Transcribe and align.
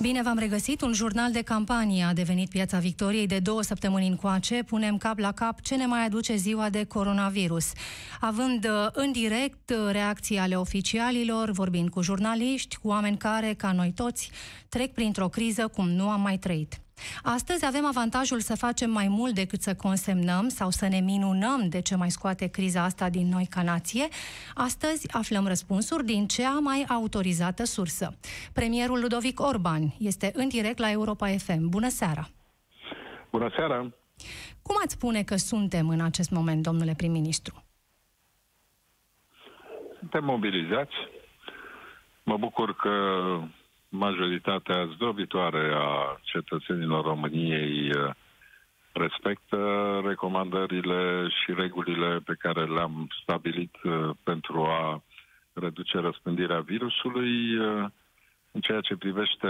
Bine 0.00 0.22
v-am 0.22 0.38
regăsit. 0.38 0.80
Un 0.80 0.92
jurnal 0.92 1.32
de 1.32 1.42
campanie 1.42 2.04
a 2.04 2.12
devenit 2.12 2.48
Piața 2.48 2.78
Victoriei 2.78 3.26
de 3.26 3.38
două 3.38 3.62
săptămâni 3.62 4.08
încoace. 4.08 4.62
Punem 4.62 4.96
cap 4.96 5.18
la 5.18 5.32
cap 5.32 5.60
ce 5.60 5.74
ne 5.76 5.86
mai 5.86 6.04
aduce 6.04 6.36
ziua 6.36 6.70
de 6.70 6.84
coronavirus. 6.84 7.72
Având 8.20 8.64
uh, 8.64 8.86
în 8.92 9.12
direct 9.12 9.70
uh, 9.70 9.90
reacții 9.90 10.38
ale 10.38 10.56
oficialilor, 10.56 11.50
vorbind 11.50 11.88
cu 11.88 12.02
jurnaliști, 12.02 12.76
cu 12.76 12.88
oameni 12.88 13.16
care, 13.16 13.54
ca 13.54 13.72
noi 13.72 13.92
toți, 13.94 14.30
trec 14.68 14.92
printr-o 14.92 15.28
criză 15.28 15.68
cum 15.68 15.88
nu 15.88 16.08
am 16.08 16.20
mai 16.20 16.38
trăit. 16.38 16.80
Astăzi 17.22 17.66
avem 17.66 17.86
avantajul 17.86 18.40
să 18.40 18.56
facem 18.56 18.90
mai 18.90 19.08
mult 19.08 19.34
decât 19.34 19.62
să 19.62 19.74
consemnăm 19.74 20.48
sau 20.48 20.70
să 20.70 20.88
ne 20.88 21.00
minunăm 21.00 21.68
de 21.68 21.80
ce 21.80 21.96
mai 21.96 22.10
scoate 22.10 22.46
criza 22.46 22.82
asta 22.82 23.08
din 23.08 23.28
noi 23.28 23.46
ca 23.50 23.62
nație. 23.62 24.08
Astăzi 24.54 25.12
aflăm 25.12 25.46
răspunsuri 25.46 26.04
din 26.04 26.26
cea 26.26 26.58
mai 26.58 26.84
autorizată 26.88 27.64
sursă. 27.64 28.16
Premierul 28.52 29.00
Ludovic 29.00 29.40
Orban 29.40 29.94
este 29.98 30.30
în 30.34 30.48
direct 30.48 30.78
la 30.78 30.90
Europa 30.90 31.26
FM. 31.26 31.68
Bună 31.68 31.88
seara! 31.88 32.28
Bună 33.30 33.50
seara! 33.56 33.92
Cum 34.62 34.76
ați 34.84 34.94
spune 34.94 35.22
că 35.22 35.36
suntem 35.36 35.88
în 35.88 36.00
acest 36.00 36.30
moment, 36.30 36.62
domnule 36.62 36.94
prim-ministru? 36.96 37.62
Suntem 39.98 40.24
mobilizați. 40.24 40.94
Mă 42.22 42.36
bucur 42.36 42.74
că 42.76 42.90
majoritatea 43.88 44.86
zdrobitoare 44.94 45.72
a 45.74 46.20
cetățenilor 46.22 47.04
României 47.04 47.90
uh, 47.90 48.10
respectă 48.92 49.58
recomandările 50.04 51.28
și 51.28 51.52
regulile 51.54 52.20
pe 52.24 52.34
care 52.38 52.64
le-am 52.64 53.08
stabilit 53.22 53.74
uh, 53.82 54.10
pentru 54.22 54.62
a 54.64 55.02
reduce 55.52 55.98
răspândirea 55.98 56.60
virusului. 56.60 57.56
Uh, 57.58 57.84
în 58.52 58.60
ceea 58.60 58.80
ce 58.80 58.96
privește 58.96 59.48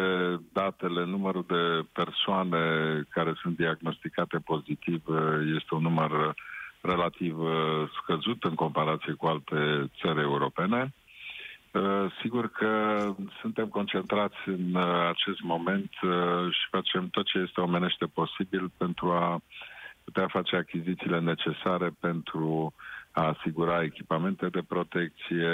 datele, 0.52 1.04
numărul 1.04 1.44
de 1.48 1.86
persoane 1.92 2.60
care 3.08 3.32
sunt 3.42 3.56
diagnosticate 3.56 4.38
pozitiv 4.38 5.02
este 5.56 5.74
un 5.74 5.82
număr 5.82 6.34
relativ 6.80 7.36
scăzut 8.02 8.44
în 8.44 8.54
comparație 8.54 9.12
cu 9.12 9.26
alte 9.26 9.90
țări 10.00 10.20
europene. 10.20 10.92
Uh, 11.72 12.06
sigur 12.22 12.48
că 12.50 12.98
suntem 13.40 13.68
concentrați 13.68 14.36
în 14.46 14.74
uh, 14.74 15.08
acest 15.08 15.40
moment 15.40 15.90
uh, 16.02 16.52
și 16.52 16.66
facem 16.70 17.08
tot 17.08 17.26
ce 17.26 17.38
este 17.38 17.60
omenește 17.60 18.06
posibil 18.06 18.70
pentru 18.76 19.10
a 19.10 19.40
putea 20.04 20.26
face 20.28 20.56
achizițiile 20.56 21.20
necesare 21.20 21.90
pentru 22.00 22.74
a 23.12 23.26
asigura 23.26 23.82
echipamente 23.82 24.48
de 24.48 24.62
protecție, 24.68 25.50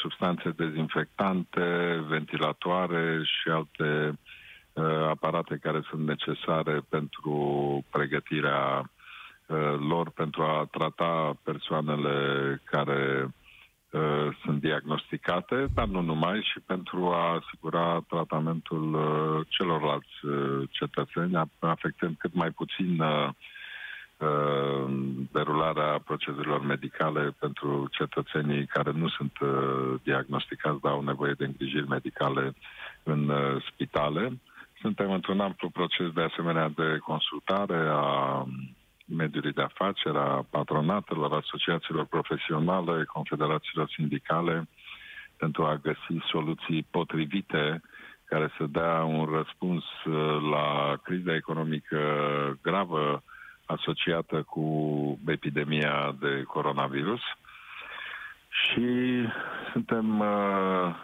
substanțe 0.00 0.50
dezinfectante, 0.50 1.98
ventilatoare 2.08 3.22
și 3.24 3.48
alte 3.48 4.18
aparate 5.08 5.58
care 5.62 5.80
sunt 5.90 6.06
necesare 6.06 6.80
pentru 6.88 7.34
pregătirea 7.90 8.90
lor 9.88 10.10
pentru 10.10 10.42
a 10.42 10.68
trata 10.70 11.36
persoanele 11.42 12.14
care 12.64 13.30
Uh, 13.90 14.36
sunt 14.44 14.60
diagnosticate, 14.60 15.66
dar 15.74 15.86
nu 15.86 16.00
numai, 16.00 16.40
și 16.52 16.60
pentru 16.60 17.06
a 17.06 17.40
asigura 17.42 18.04
tratamentul 18.08 18.94
uh, 18.94 19.46
celorlalți 19.48 20.24
uh, 20.24 20.68
cetățeni, 20.70 21.48
afectând 21.58 22.16
cât 22.18 22.34
mai 22.34 22.50
puțin 22.50 23.02
derularea 25.32 25.98
procedurilor 26.04 26.60
medicale 26.62 27.34
pentru 27.38 27.88
cetățenii 27.90 28.66
care 28.66 28.90
nu 28.90 29.08
sunt 29.08 29.32
diagnosticați, 30.02 30.80
dar 30.80 30.92
au 30.92 31.02
nevoie 31.02 31.34
de 31.38 31.44
îngrijiri 31.44 31.88
medicale 31.88 32.54
în 33.02 33.32
spitale. 33.72 34.40
Suntem 34.80 35.10
într-un 35.12 35.40
amplu 35.40 35.68
proces 35.70 36.12
de 36.12 36.22
asemenea 36.22 36.68
de 36.68 36.98
consultare 36.98 37.88
a 37.88 38.44
mediului 39.16 39.52
de 39.52 39.62
afaceri, 39.62 40.16
a 40.16 40.46
patronatelor, 40.50 41.32
asociațiilor 41.32 42.04
profesionale, 42.04 43.04
confederațiilor 43.04 43.88
sindicale, 43.88 44.68
pentru 45.36 45.64
a 45.64 45.76
găsi 45.76 46.26
soluții 46.30 46.86
potrivite 46.90 47.82
care 48.24 48.52
să 48.56 48.64
dea 48.68 49.04
un 49.04 49.24
răspuns 49.24 49.84
uh, 50.04 50.40
la 50.50 50.96
criza 51.02 51.34
economică 51.34 51.98
gravă 52.62 53.22
asociată 53.66 54.42
cu 54.42 54.64
epidemia 55.26 56.16
de 56.20 56.42
coronavirus. 56.42 57.20
Și 58.48 58.88
suntem 59.72 60.18
uh, 60.20 60.94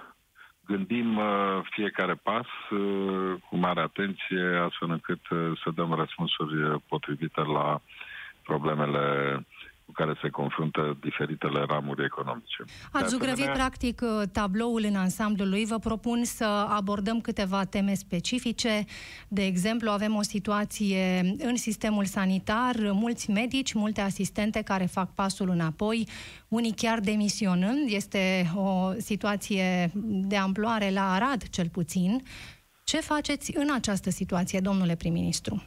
gândim 0.66 1.16
uh, 1.16 1.60
fiecare 1.70 2.14
pas 2.14 2.46
uh, 2.70 3.34
cu 3.48 3.56
mare 3.56 3.80
atenție, 3.80 4.60
astfel 4.64 4.90
încât 4.90 5.28
uh, 5.28 5.60
să 5.64 5.70
dăm 5.74 5.94
răspunsuri 5.94 6.80
potrivite 6.88 7.40
la 7.40 7.80
problemele 8.42 9.46
cu 9.86 9.92
care 9.92 10.18
se 10.22 10.28
confruntă 10.28 10.96
diferitele 11.00 11.64
ramuri 11.68 12.04
economice. 12.04 12.64
Ați 12.92 13.08
zugrăvit 13.08 13.46
practic 13.46 14.02
tabloul 14.32 14.84
în 14.84 14.96
ansamblul 14.96 15.48
lui. 15.48 15.64
Vă 15.64 15.78
propun 15.78 16.24
să 16.24 16.44
abordăm 16.68 17.20
câteva 17.20 17.64
teme 17.64 17.94
specifice. 17.94 18.84
De 19.28 19.44
exemplu, 19.44 19.90
avem 19.90 20.14
o 20.14 20.22
situație 20.22 21.34
în 21.38 21.56
sistemul 21.56 22.04
sanitar, 22.04 22.76
mulți 22.78 23.30
medici, 23.30 23.72
multe 23.72 24.00
asistente 24.00 24.62
care 24.62 24.84
fac 24.84 25.14
pasul 25.14 25.48
înapoi, 25.48 26.08
unii 26.48 26.74
chiar 26.74 27.00
demisionând. 27.00 27.90
Este 27.90 28.50
o 28.54 28.92
situație 28.98 29.90
de 30.04 30.36
amploare 30.36 30.90
la 30.90 31.12
Arad, 31.12 31.48
cel 31.48 31.68
puțin. 31.68 32.22
Ce 32.84 33.00
faceți 33.00 33.56
în 33.56 33.68
această 33.74 34.10
situație, 34.10 34.60
domnule 34.60 34.94
prim-ministru? 34.94 35.62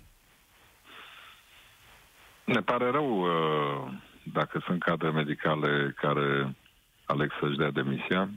Ne 2.45 2.61
pare 2.61 2.91
rău 2.91 3.21
uh, 3.21 3.91
dacă 4.23 4.61
sunt 4.65 4.83
cadre 4.83 5.09
medicale 5.09 5.93
care 5.97 6.55
aleg 7.05 7.31
să-și 7.39 7.57
dea 7.57 7.71
demisia. 7.71 8.29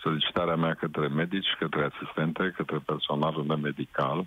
Solicitarea 0.00 0.56
mea 0.56 0.74
către 0.74 1.08
medici, 1.08 1.56
către 1.58 1.90
asistente, 1.92 2.54
către 2.56 2.78
personalul 2.86 3.44
medical 3.44 4.26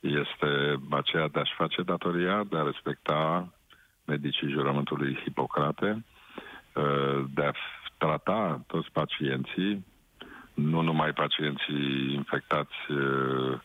este 0.00 0.80
aceea 0.90 1.28
de 1.28 1.40
a-și 1.40 1.54
face 1.56 1.82
datoria, 1.82 2.44
de 2.44 2.56
a 2.56 2.62
respecta 2.62 3.48
medicii 4.04 4.50
jurământului 4.50 5.18
Hipocrate, 5.22 6.04
uh, 6.74 7.24
de 7.34 7.44
a 7.44 7.52
trata 7.98 8.62
toți 8.66 8.90
pacienții, 8.92 9.84
nu 10.54 10.80
numai 10.80 11.12
pacienții 11.12 12.14
infectați 12.14 12.90
uh, 12.90 13.58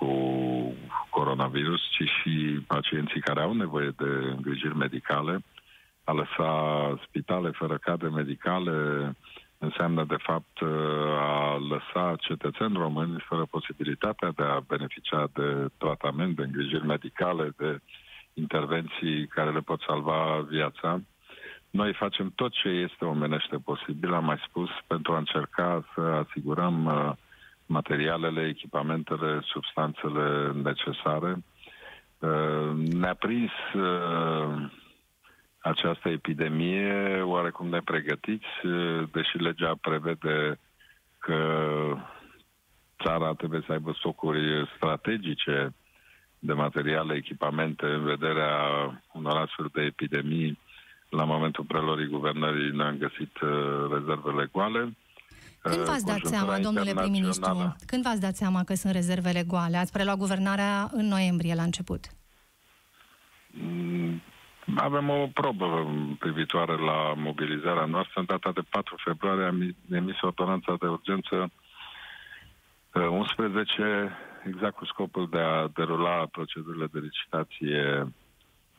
cu 0.00 0.74
coronavirus, 1.10 1.80
ci 1.90 2.04
și 2.20 2.64
pacienții 2.66 3.20
care 3.20 3.40
au 3.40 3.52
nevoie 3.52 3.92
de 3.96 4.10
îngrijiri 4.36 4.76
medicale. 4.76 5.42
A 6.04 6.12
lăsa 6.12 6.52
spitale 7.06 7.50
fără 7.50 7.76
cadre 7.76 8.08
medicale 8.08 8.76
înseamnă, 9.58 10.04
de 10.04 10.16
fapt, 10.18 10.62
a 11.18 11.56
lăsa 11.72 12.16
cetățeni 12.20 12.76
români 12.76 13.24
fără 13.28 13.44
posibilitatea 13.50 14.30
de 14.36 14.42
a 14.42 14.60
beneficia 14.66 15.28
de 15.32 15.68
tratament, 15.78 16.36
de 16.36 16.42
îngrijiri 16.42 16.86
medicale, 16.86 17.52
de 17.56 17.78
intervenții 18.34 19.26
care 19.26 19.50
le 19.50 19.60
pot 19.60 19.80
salva 19.80 20.46
viața. 20.48 21.00
Noi 21.70 21.92
facem 21.92 22.32
tot 22.34 22.52
ce 22.52 22.68
este 22.68 23.04
omenește 23.04 23.56
posibil, 23.56 24.14
am 24.14 24.24
mai 24.24 24.40
spus, 24.48 24.70
pentru 24.86 25.12
a 25.12 25.18
încerca 25.18 25.84
să 25.94 26.00
asigurăm 26.00 26.84
uh, 26.84 27.12
materialele, 27.70 28.46
echipamentele, 28.48 29.40
substanțele 29.44 30.52
necesare. 30.52 31.42
Uh, 32.18 32.70
ne-a 32.74 33.14
prins 33.14 33.50
uh, 33.74 34.70
această 35.60 36.08
epidemie 36.08 37.20
oarecum 37.22 37.68
nepregătiți, 37.68 38.66
uh, 38.66 39.08
deși 39.12 39.36
legea 39.36 39.74
prevede 39.80 40.58
că 41.18 41.38
țara 43.02 43.32
trebuie 43.32 43.62
să 43.66 43.72
aibă 43.72 43.92
stocuri 43.98 44.70
strategice 44.76 45.74
de 46.38 46.52
materiale, 46.52 47.14
echipamente 47.14 47.86
în 47.86 48.04
vederea 48.04 48.54
unor 49.12 49.36
astfel 49.36 49.68
de 49.72 49.82
epidemii. 49.82 50.58
La 51.08 51.24
momentul 51.24 51.64
prelorii 51.64 52.06
guvernării 52.06 52.70
ne-am 52.70 52.96
găsit 52.96 53.36
rezervele 53.90 54.48
goale. 54.52 54.96
Când 55.62 55.84
v-ați 55.84 56.04
dat 56.04 56.20
seama, 56.24 56.58
domnule 56.58 56.92
prim-ministru, 56.94 57.76
când 57.86 58.02
v-ați 58.02 58.20
dat 58.20 58.36
seama 58.36 58.64
că 58.64 58.74
sunt 58.74 58.92
rezervele 58.92 59.42
goale? 59.42 59.76
Ați 59.76 59.92
preluat 59.92 60.16
guvernarea 60.16 60.88
în 60.92 61.06
noiembrie, 61.06 61.54
la 61.54 61.62
început. 61.62 62.04
Mm, 63.50 64.22
avem 64.76 65.08
o 65.08 65.26
probă 65.26 65.86
privitoare 66.18 66.72
la 66.72 67.14
mobilizarea 67.16 67.84
noastră. 67.84 68.20
În 68.20 68.26
data 68.26 68.52
de 68.52 68.60
4 68.70 68.96
februarie 69.04 69.44
am 69.44 69.74
emis 69.90 70.20
ordonanța 70.20 70.76
de 70.80 70.86
urgență 70.86 71.50
11, 72.92 73.82
uh, 73.82 74.10
exact 74.46 74.76
cu 74.76 74.84
scopul 74.84 75.28
de 75.30 75.38
a 75.38 75.68
derula 75.74 76.26
procedurile 76.26 76.86
de 76.92 76.98
licitație 76.98 78.12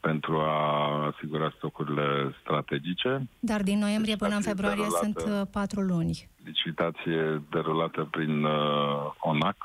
pentru 0.02 0.38
a 0.38 1.06
asigura 1.14 1.54
stocurile 1.58 2.36
strategice. 2.42 3.28
Dar 3.40 3.62
din 3.62 3.80
noiembrie 3.80 4.16
până 4.16 4.36
în 4.36 4.42
februarie 4.42 4.88
sunt 5.02 5.18
uh, 5.18 5.42
patru 5.52 5.82
luni. 5.82 6.30
Licitație 6.46 7.42
derulată 7.50 8.08
prin 8.12 8.44
uh, 8.44 9.12
ONAC. 9.20 9.58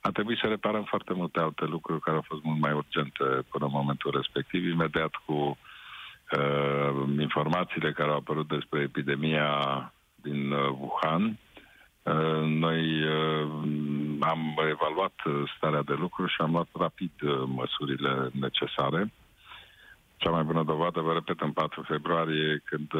A 0.00 0.10
trebuit 0.10 0.38
să 0.38 0.46
reparăm 0.46 0.84
foarte 0.84 1.12
multe 1.12 1.38
alte 1.40 1.64
lucruri 1.64 2.00
care 2.00 2.16
au 2.16 2.24
fost 2.26 2.42
mult 2.42 2.60
mai 2.60 2.72
urgente 2.72 3.24
până 3.50 3.64
în 3.64 3.70
momentul 3.72 4.10
respectiv. 4.14 4.66
Imediat 4.66 5.10
cu 5.26 5.32
uh, 5.32 7.18
informațiile 7.20 7.92
care 7.92 8.10
au 8.10 8.16
apărut 8.16 8.48
despre 8.48 8.80
epidemia 8.80 9.52
din 10.22 10.52
uh, 10.52 10.68
Wuhan, 10.80 11.38
uh, 12.02 12.42
noi 12.44 13.02
uh, 13.02 13.48
am 14.20 14.40
evaluat 14.70 15.14
starea 15.56 15.82
de 15.82 15.94
lucru 15.98 16.26
și 16.26 16.36
am 16.38 16.50
luat 16.50 16.68
rapid 16.72 17.12
măsurile 17.44 18.30
necesare. 18.32 19.12
Cea 20.18 20.30
mai 20.30 20.42
bună 20.42 20.62
dovadă, 20.62 21.00
vă 21.00 21.12
repet, 21.12 21.40
în 21.40 21.52
4 21.52 21.82
februarie, 21.82 22.62
când 22.64 22.92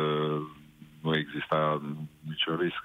nu 1.02 1.16
exista 1.16 1.82
niciun 2.28 2.56
risc, 2.56 2.84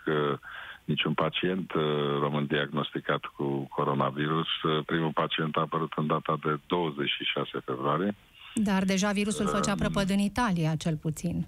niciun 0.84 1.14
pacient 1.14 1.72
român 2.20 2.46
diagnosticat 2.46 3.26
cu 3.36 3.68
coronavirus. 3.76 4.48
Primul 4.86 5.12
pacient 5.14 5.56
a 5.56 5.62
apărut 5.62 5.94
în 5.96 6.08
data 6.08 6.38
de 6.44 6.60
26 6.68 7.60
februarie. 7.66 8.16
Dar 8.54 8.84
deja 8.84 9.12
virusul 9.12 9.48
făcea 9.48 9.76
prăpăd 9.76 10.10
în 10.10 10.20
Italia, 10.20 10.76
cel 10.76 10.96
puțin 10.96 11.48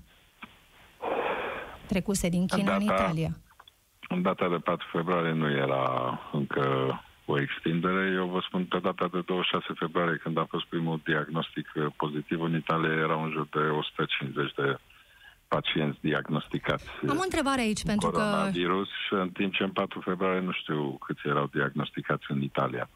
trecuse 1.88 2.30
din 2.30 2.48
China 2.48 2.76
în, 2.76 2.86
data, 2.86 2.94
în 2.94 3.10
Italia. 3.10 3.30
În 4.10 4.22
data 4.22 4.50
de 4.50 4.56
4 4.56 4.88
februarie 4.92 5.32
nu 5.32 5.50
era 5.50 6.20
încă 6.32 6.64
o 7.26 7.40
extindere. 7.40 8.12
Eu 8.16 8.28
vă 8.28 8.40
spun 8.48 8.66
pe 8.66 8.80
data 8.80 9.08
de 9.12 9.22
26 9.26 9.74
februarie, 9.76 10.22
când 10.24 10.38
a 10.38 10.46
fost 10.50 10.66
primul 10.66 11.02
diagnostic 11.04 11.68
pozitiv 11.98 12.42
în 12.42 12.56
Italia, 12.56 12.94
era 13.06 13.24
în 13.24 13.32
jur 13.32 13.48
de 13.52 13.60
150 13.60 14.54
de 14.54 14.78
pacienți 15.48 16.00
diagnosticați. 16.02 16.86
Am 17.10 17.18
o 17.18 17.28
întrebare 17.30 17.62
aici, 17.62 17.84
pentru 17.84 18.10
că... 18.10 18.50
și 18.52 19.14
în 19.14 19.30
timp 19.30 19.54
ce 19.54 19.64
în 19.64 19.72
4 19.72 20.00
februarie 20.00 20.40
nu 20.40 20.52
știu 20.52 20.98
câți 21.06 21.28
erau 21.28 21.50
diagnosticați 21.54 22.26
în 22.28 22.42
Italia. 22.42 22.90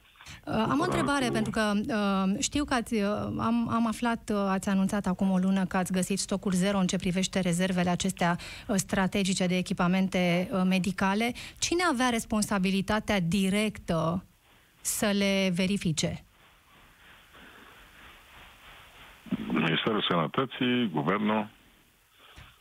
Uh, 0.46 0.54
am 0.70 0.80
o 0.80 0.84
întrebare, 0.84 1.26
cu... 1.26 1.32
pentru 1.32 1.52
că 1.52 1.72
uh, 1.76 2.40
știu 2.40 2.64
că 2.64 2.74
ați, 2.74 2.94
uh, 2.94 3.02
am, 3.38 3.70
am 3.70 3.88
aflat, 3.88 4.30
uh, 4.34 4.38
ați 4.50 4.70
anunțat 4.70 5.06
acum 5.06 5.32
o 5.32 5.38
lună 5.38 5.66
că 5.66 5.78
ați 5.78 5.92
găsit 5.92 6.20
stocuri 6.20 6.56
zero 6.56 6.78
în 6.78 6.88
ce 6.88 6.98
privește 6.98 7.40
rezervele 7.40 7.90
acestea 7.90 8.38
uh, 8.68 8.76
strategice 8.76 9.46
de 9.46 9.58
echipamente 9.58 10.50
uh, 10.52 10.62
medicale. 10.66 11.34
Cine 11.60 11.84
avea 11.92 12.10
responsabilitatea 12.10 13.20
directă 13.20 14.24
să 14.82 15.06
le 15.06 15.52
verifice? 15.56 16.24
Ministerul 19.52 20.06
Sănătății, 20.10 20.90
Guvernul. 20.94 21.50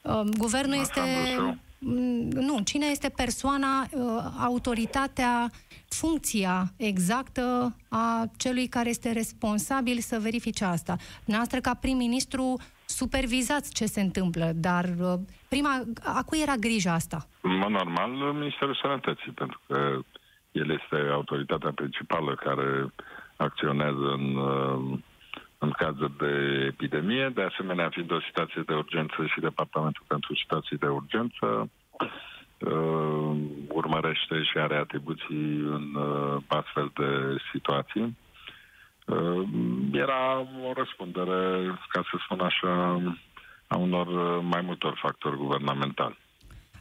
Uh, 0.03 0.21
guvernul 0.39 0.79
este... 0.81 1.01
Mm, 1.39 1.61
nu, 1.79 2.61
cine 2.65 2.87
este 2.87 3.09
persoana, 3.17 3.81
uh, 3.91 4.01
autoritatea, 4.39 5.51
funcția 5.89 6.65
exactă 6.77 7.77
a 7.89 8.25
celui 8.37 8.67
care 8.67 8.89
este 8.89 9.13
responsabil 9.13 9.99
să 9.99 10.19
verifice 10.23 10.65
asta. 10.65 10.97
Noastră, 11.25 11.61
ca 11.61 11.75
prim-ministru, 11.75 12.57
supervizați 12.87 13.75
ce 13.75 13.85
se 13.85 14.01
întâmplă, 14.01 14.53
dar 14.55 14.85
uh, 15.01 15.15
prima, 15.49 15.83
a 16.05 16.23
cui 16.23 16.41
era 16.43 16.55
grija 16.55 16.93
asta? 16.93 17.27
Mă 17.43 17.67
normal, 17.69 18.11
Ministerul 18.11 18.79
Sănătății, 18.83 19.33
pentru 19.33 19.61
că 19.67 19.99
el 20.53 20.71
este 20.71 20.97
autoritatea 21.13 21.73
principală 21.75 22.35
care 22.35 22.93
acționează 23.37 24.17
în, 24.19 24.37
uh, 24.37 24.99
în 25.59 25.71
cazul 25.71 26.13
de 26.19 26.65
epidemie. 26.67 27.31
De 27.35 27.43
asemenea, 27.43 27.89
fiind 27.89 28.11
o 28.11 28.21
situație 28.21 28.63
de 28.67 28.75
urgență 28.75 29.27
și 29.27 29.41
Departamentul 29.41 30.05
pentru 30.07 30.35
Situații 30.37 30.77
de 30.77 30.87
Urgență, 30.87 31.71
uh, 32.59 33.37
urmărește 33.69 34.43
și 34.43 34.59
are 34.59 34.77
atribuții 34.77 35.45
în 35.77 35.95
uh, 35.95 36.37
astfel 36.47 36.91
de 36.95 37.37
situații. 37.53 38.17
Uh, 39.07 39.49
era 39.93 40.39
o 40.39 40.73
răspundere, 40.77 41.61
ca 41.89 42.03
să 42.11 42.17
spun 42.25 42.41
așa, 42.41 43.03
a 43.67 43.77
unor 43.77 44.07
uh, 44.07 44.45
mai 44.51 44.61
multor 44.61 44.99
factori 45.03 45.37
guvernamentali. 45.37 46.19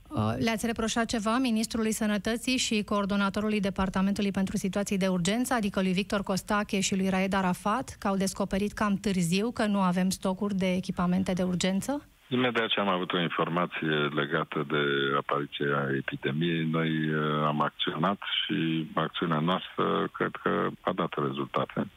Uh, 0.09 0.33
le-ați 0.39 0.65
reproșat 0.65 1.05
ceva 1.05 1.37
Ministrului 1.37 1.91
Sănătății 1.91 2.57
și 2.57 2.83
coordonatorului 2.83 3.59
Departamentului 3.59 4.31
pentru 4.31 4.57
Situații 4.57 4.97
de 4.97 5.07
Urgență, 5.07 5.53
adică 5.53 5.81
lui 5.81 5.91
Victor 5.91 6.23
Costache 6.23 6.79
și 6.79 6.95
lui 6.95 7.09
Raed 7.09 7.33
Arafat, 7.33 7.95
că 7.99 8.07
au 8.07 8.15
descoperit 8.15 8.71
cam 8.71 8.95
târziu 8.95 9.51
că 9.51 9.65
nu 9.65 9.79
avem 9.79 10.09
stocuri 10.09 10.55
de 10.55 10.73
echipamente 10.73 11.33
de 11.33 11.43
urgență? 11.43 12.05
Imediat 12.27 12.67
ce 12.67 12.79
am 12.79 12.87
avut 12.87 13.13
o 13.13 13.19
informație 13.19 13.95
legată 14.15 14.65
de 14.67 14.83
apariția 15.17 15.87
epidemiei, 15.97 16.65
noi 16.65 16.89
uh, 17.09 17.45
am 17.45 17.61
acționat 17.61 18.19
și 18.41 18.87
acțiunea 18.93 19.39
noastră 19.39 20.09
cred 20.13 20.31
că 20.43 20.67
a 20.81 20.91
dat 20.91 21.13
rezultate. 21.27 21.87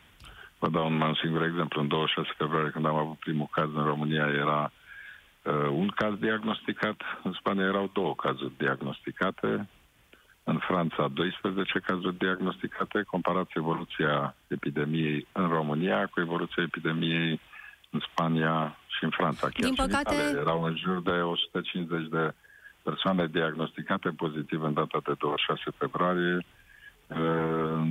Vă 0.59 0.69
dau 0.69 0.87
un, 0.87 1.01
un 1.01 1.15
singur 1.23 1.43
exemplu. 1.43 1.81
În 1.81 1.89
26 1.89 2.35
februarie, 2.37 2.71
când 2.71 2.87
am 2.87 2.97
avut 2.97 3.19
primul 3.19 3.49
caz 3.51 3.69
în 3.75 3.85
România, 3.85 4.27
era 4.27 4.61
uh, 4.63 4.80
un 5.71 5.89
caz 5.89 6.15
diagnosticat. 6.19 7.01
În 7.23 7.33
Spania 7.33 7.65
erau 7.65 7.91
două 7.93 8.15
cazuri 8.15 8.53
diagnosticate. 8.57 9.69
În 10.45 10.59
Franța, 10.59 11.09
12 11.09 11.79
cazuri 11.79 12.19
diagnosticate. 12.19 13.03
Comparați 13.03 13.53
evoluția 13.55 14.35
epidemiei 14.47 15.27
în 15.33 15.49
România 15.49 16.07
cu 16.07 16.21
evoluția 16.21 16.63
epidemiei 16.63 17.41
în 17.91 18.01
Spania 18.13 18.77
și 18.87 19.05
în 19.05 19.11
Franța. 19.11 19.49
Chiar 19.49 19.71
Din 19.71 19.75
păcate... 19.75 20.15
în 20.15 20.37
erau 20.37 20.63
în 20.63 20.77
jur 20.77 21.03
de 21.03 21.11
150 21.11 22.09
de 22.09 22.35
persoane 22.83 23.27
diagnosticate 23.27 24.09
pozitiv 24.09 24.63
în 24.63 24.75
data 24.75 25.01
de 25.05 25.13
26 25.19 25.63
februarie. 25.79 26.47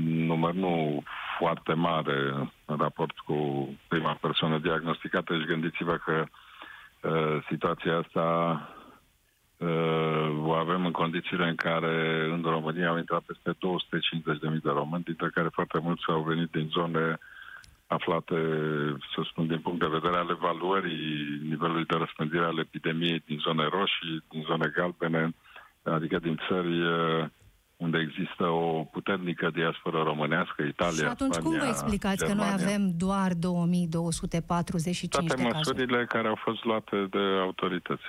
Număr 0.03 0.53
nu 0.53 1.03
foarte 1.37 1.73
mare 1.73 2.49
în 2.65 2.77
raport 2.77 3.19
cu 3.19 3.69
prima 3.87 4.13
persoană 4.21 4.57
diagnosticată 4.57 5.37
și 5.39 5.45
gândiți-vă 5.45 5.95
că 6.05 6.25
situația 7.49 7.97
asta 7.97 8.27
o 10.41 10.51
avem 10.51 10.85
în 10.85 10.91
condițiile 10.91 11.47
în 11.47 11.55
care 11.55 12.25
în 12.31 12.41
România 12.41 12.89
au 12.89 12.97
intrat 12.97 13.21
peste 13.21 13.51
250.000 13.51 14.61
de 14.63 14.69
români, 14.69 15.03
dintre 15.03 15.29
care 15.33 15.47
foarte 15.51 15.79
mulți 15.81 16.03
au 16.07 16.21
venit 16.21 16.51
din 16.51 16.67
zone 16.71 17.17
aflate, 17.87 18.35
să 19.15 19.21
spun, 19.29 19.47
din 19.47 19.59
punct 19.59 19.79
de 19.79 19.95
vedere 19.97 20.15
al 20.15 20.29
evaluării 20.29 21.39
nivelului 21.49 21.85
de 21.85 21.95
răspândire 21.97 22.45
al 22.45 22.59
epidemiei 22.59 23.23
din 23.25 23.37
zone 23.37 23.67
roșii, 23.67 24.23
din 24.29 24.43
zone 24.47 24.71
galbene, 24.75 25.33
adică 25.83 26.19
din 26.19 26.39
țări 26.47 26.81
uh, 26.81 27.25
unde 27.85 27.97
există 28.07 28.43
o 28.43 28.83
puternică 28.95 29.49
diasporă 29.53 29.99
românească, 30.11 30.61
Italia, 30.61 31.03
Și 31.05 31.15
atunci 31.15 31.33
Spania, 31.33 31.49
cum 31.49 31.59
vă 31.65 31.67
explicați 31.73 32.25
Germania? 32.25 32.55
că 32.55 32.61
noi 32.61 32.67
avem 32.67 32.83
doar 33.05 33.31
2245 33.33 35.11
Toate 35.13 35.35
de 35.35 35.41
măsurile 35.47 35.85
cazuri? 35.85 36.13
care 36.15 36.27
au 36.27 36.39
fost 36.47 36.63
luate 36.63 36.97
de 37.15 37.23
autorități. 37.47 38.07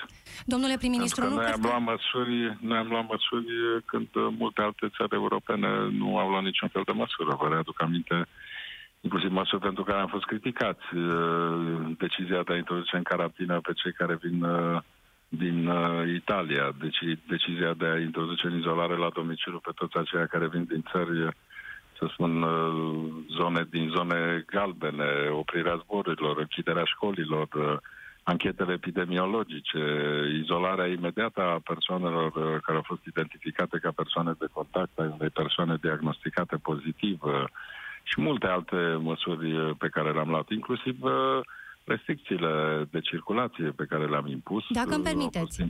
Domnule 0.52 0.76
prim-ministru, 0.76 1.24
nu 1.28 1.34
noi 1.34 1.44
am, 1.56 1.60
luat 1.62 1.82
măsuri, 1.92 2.56
noi 2.60 2.78
am 2.78 2.88
luat 2.88 3.06
măsuri 3.14 3.46
când 3.90 4.08
multe 4.42 4.60
alte 4.62 4.86
țări 4.96 5.14
europene 5.14 5.70
nu 6.00 6.18
au 6.18 6.28
luat 6.30 6.42
niciun 6.42 6.68
fel 6.68 6.82
de 6.86 6.92
măsură. 7.02 7.38
Vă 7.40 7.48
readuc 7.48 7.82
aminte 7.82 8.26
inclusiv 9.00 9.30
măsuri 9.30 9.60
pentru 9.60 9.82
care 9.84 10.00
am 10.00 10.12
fost 10.16 10.24
criticați. 10.24 10.86
Uh, 10.94 11.94
decizia 11.98 12.42
de 12.42 12.52
a 12.52 12.56
introduce 12.56 12.96
în 12.96 13.02
carantină 13.02 13.60
pe 13.60 13.72
cei 13.72 13.92
care 13.92 14.18
vin 14.22 14.42
uh, 14.42 14.78
din 15.32 15.66
uh, 15.66 16.02
Italia, 16.14 16.74
deci 16.80 16.98
decizia 17.28 17.72
de 17.74 17.86
a 17.86 17.98
introduce 17.98 18.46
în 18.46 18.58
izolare 18.58 18.96
la 18.96 19.10
domiciliu 19.14 19.58
pe 19.58 19.70
toți 19.74 19.96
aceia 19.96 20.26
care 20.26 20.48
vin 20.48 20.64
din 20.64 20.84
țări, 20.92 21.36
să 21.98 22.06
spun, 22.12 22.44
zone 23.28 23.66
din 23.70 23.92
zone 23.96 24.44
galbene, 24.46 25.28
oprirea 25.30 25.80
zborurilor, 25.82 26.38
închiderea 26.38 26.84
școlilor, 26.84 27.48
anchetele 28.22 28.72
epidemiologice, 28.72 29.82
izolarea 30.42 30.86
imediată 30.86 31.40
a 31.40 31.60
persoanelor 31.64 32.32
care 32.60 32.76
au 32.76 32.84
fost 32.86 33.04
identificate 33.04 33.78
ca 33.78 33.90
persoane 33.96 34.32
de 34.38 34.46
contact, 34.52 34.98
a 34.98 35.02
unei 35.02 35.30
persoane 35.30 35.76
diagnosticate 35.80 36.56
pozitiv, 36.56 37.18
și 38.02 38.20
multe 38.20 38.46
alte 38.46 38.76
măsuri 39.00 39.76
pe 39.78 39.88
care 39.88 40.12
le-am 40.12 40.28
luat, 40.28 40.50
inclusiv 40.50 40.96
uh, 41.02 41.40
restricțiile 41.84 42.86
de 42.90 43.00
circulație 43.00 43.70
pe 43.70 43.84
care 43.84 44.06
le-am 44.06 44.26
impus. 44.26 44.64
Dacă 44.70 44.94
îmi 44.94 45.04
permiteți. 45.04 45.62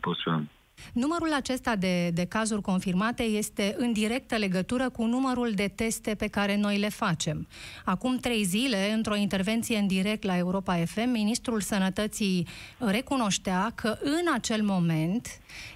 Numărul 0.92 1.32
acesta 1.32 1.76
de, 1.76 2.10
de 2.10 2.24
cazuri 2.24 2.62
confirmate 2.62 3.22
este 3.22 3.74
în 3.78 3.92
directă 3.92 4.36
legătură 4.36 4.90
cu 4.90 5.04
numărul 5.04 5.50
de 5.54 5.72
teste 5.74 6.14
pe 6.14 6.26
care 6.26 6.56
noi 6.56 6.78
le 6.78 6.88
facem. 6.88 7.48
Acum 7.84 8.16
trei 8.16 8.44
zile, 8.44 8.92
într-o 8.92 9.16
intervenție 9.16 9.78
în 9.78 9.86
direct 9.86 10.22
la 10.22 10.36
Europa 10.36 10.74
FM, 10.74 11.10
Ministrul 11.10 11.60
Sănătății 11.60 12.46
recunoștea 12.78 13.72
că 13.74 13.98
în 14.02 14.32
acel 14.34 14.62
moment 14.62 15.28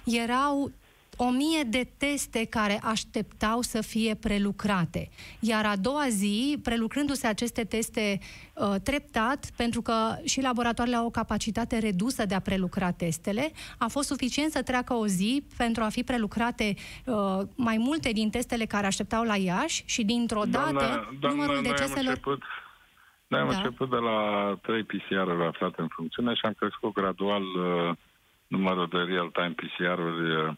erau 0.05 0.71
o 1.17 1.29
mie 1.29 1.63
de 1.63 1.87
teste 1.97 2.45
care 2.45 2.79
așteptau 2.83 3.61
să 3.61 3.81
fie 3.81 4.15
prelucrate. 4.15 5.09
Iar 5.39 5.65
a 5.65 5.75
doua 5.75 6.05
zi, 6.09 6.59
prelucrându-se 6.63 7.27
aceste 7.27 7.63
teste 7.63 8.19
uh, 8.53 8.75
treptat, 8.83 9.49
pentru 9.57 9.81
că 9.81 9.93
și 10.25 10.41
laboratoarele 10.41 10.95
au 10.95 11.05
o 11.05 11.09
capacitate 11.09 11.79
redusă 11.79 12.25
de 12.25 12.35
a 12.35 12.39
prelucra 12.39 12.91
testele, 12.91 13.51
a 13.77 13.87
fost 13.87 14.07
suficient 14.07 14.51
să 14.51 14.63
treacă 14.63 14.93
o 14.93 15.07
zi 15.07 15.43
pentru 15.57 15.83
a 15.83 15.89
fi 15.89 16.03
prelucrate 16.03 16.73
uh, 17.05 17.15
mai 17.55 17.77
multe 17.77 18.11
din 18.11 18.29
testele 18.29 18.65
care 18.65 18.85
așteptau 18.85 19.23
la 19.23 19.35
Iași 19.35 19.83
și 19.85 20.03
dintr-o 20.03 20.43
dată 20.47 21.07
doamna, 21.19 21.35
numărul 21.45 21.61
deceselor... 21.61 22.07
Început... 22.07 22.41
Noi 23.27 23.39
am 23.39 23.49
da. 23.49 23.55
început 23.55 23.89
de 23.89 23.95
la 23.95 24.19
3 24.61 24.83
PCR-uri 24.83 25.45
aflate 25.45 25.81
în 25.81 25.87
funcțiune 25.87 26.33
și 26.33 26.45
am 26.45 26.53
crescut 26.53 26.93
gradual 26.93 27.41
uh, 27.41 27.95
numărul 28.47 28.87
de 28.87 28.97
real-time 28.97 29.55
PCR-uri 29.55 30.35
uh, 30.35 30.53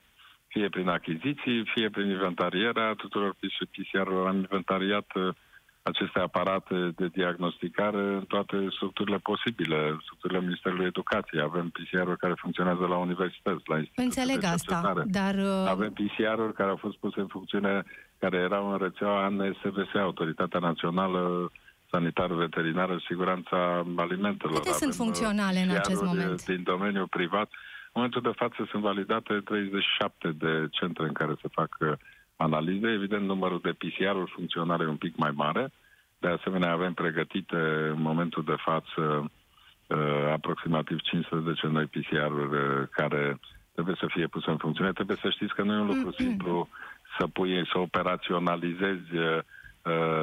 fie 0.58 0.70
prin 0.70 0.88
achiziții, 0.88 1.66
fie 1.74 1.90
prin 1.90 2.10
inventarierea 2.10 2.94
tuturor 2.94 3.36
PCR-urilor. 3.72 4.28
Am 4.28 4.36
inventariat 4.36 5.08
uh, 5.16 5.30
aceste 5.82 6.20
aparate 6.20 6.78
de 6.96 7.08
diagnosticare 7.08 8.04
în 8.20 8.26
toate 8.28 8.58
structurile 8.76 9.18
posibile, 9.18 9.98
structurile 10.06 10.40
Ministerului 10.40 10.86
Educației. 10.86 11.42
Avem 11.42 11.70
PCR-uri 11.70 12.18
care 12.18 12.34
funcționează 12.44 12.86
la 12.86 12.98
universități, 12.98 13.64
la 13.66 13.78
instituții 13.78 14.04
Înțeleg 14.10 14.40
de 14.40 14.48
asta, 14.58 15.04
dar... 15.06 15.36
Uh... 15.36 15.76
Avem 15.76 15.94
PCR-uri 16.00 16.54
care 16.54 16.70
au 16.70 16.80
fost 16.86 16.98
puse 16.98 17.20
în 17.20 17.28
funcțiune, 17.28 17.84
care 18.20 18.38
erau 18.38 18.72
în 18.72 18.78
rețeaua 18.78 19.26
ANSVS, 19.26 19.92
Autoritatea 19.94 20.60
Națională 20.60 21.52
Sanitară 21.92 22.34
Veterinară 22.34 22.94
și 22.98 23.06
Siguranța 23.06 23.86
Alimentelor. 23.96 24.54
Câte 24.54 24.72
sunt 24.72 24.94
funcționale 24.94 25.60
în 25.60 25.70
acest 25.70 26.04
moment? 26.04 26.46
Din 26.46 26.64
domeniul 26.64 27.08
privat 27.08 27.50
în 27.50 27.56
momentul 27.98 28.22
de 28.22 28.38
față 28.42 28.68
sunt 28.70 28.82
validate 28.82 29.34
37 29.34 30.32
de 30.32 30.68
centre 30.72 31.04
în 31.06 31.14
care 31.14 31.34
se 31.42 31.48
fac 31.52 31.78
uh, 31.80 31.92
analize. 32.36 32.88
Evident, 32.88 33.26
numărul 33.26 33.60
de 33.64 33.78
PCR-uri 33.82 34.32
funcționare 34.36 34.84
e 34.84 34.96
un 34.96 35.04
pic 35.06 35.16
mai 35.16 35.32
mare. 35.34 35.72
De 36.20 36.28
asemenea, 36.28 36.72
avem 36.72 36.94
pregătite 36.94 37.56
în 37.96 38.02
momentul 38.02 38.44
de 38.44 38.56
față 38.58 39.32
uh, 39.88 40.32
aproximativ 40.32 41.00
15 41.00 41.68
noi 41.68 41.86
PCR-uri 41.86 42.56
uh, 42.56 42.88
care 42.92 43.40
trebuie 43.74 43.96
să 44.00 44.06
fie 44.10 44.28
puse 44.28 44.50
în 44.50 44.58
funcțiune. 44.58 44.92
Trebuie 44.92 45.18
să 45.22 45.30
știți 45.30 45.54
că 45.54 45.62
nu 45.64 45.74
e 45.74 45.80
un 45.80 45.92
lucru 45.94 46.12
simplu 46.12 46.68
să 47.18 47.28
pui, 47.28 47.68
să 47.72 47.78
operaționalizezi 47.80 49.16
uh, 49.16 49.38
Uh, 49.38 49.44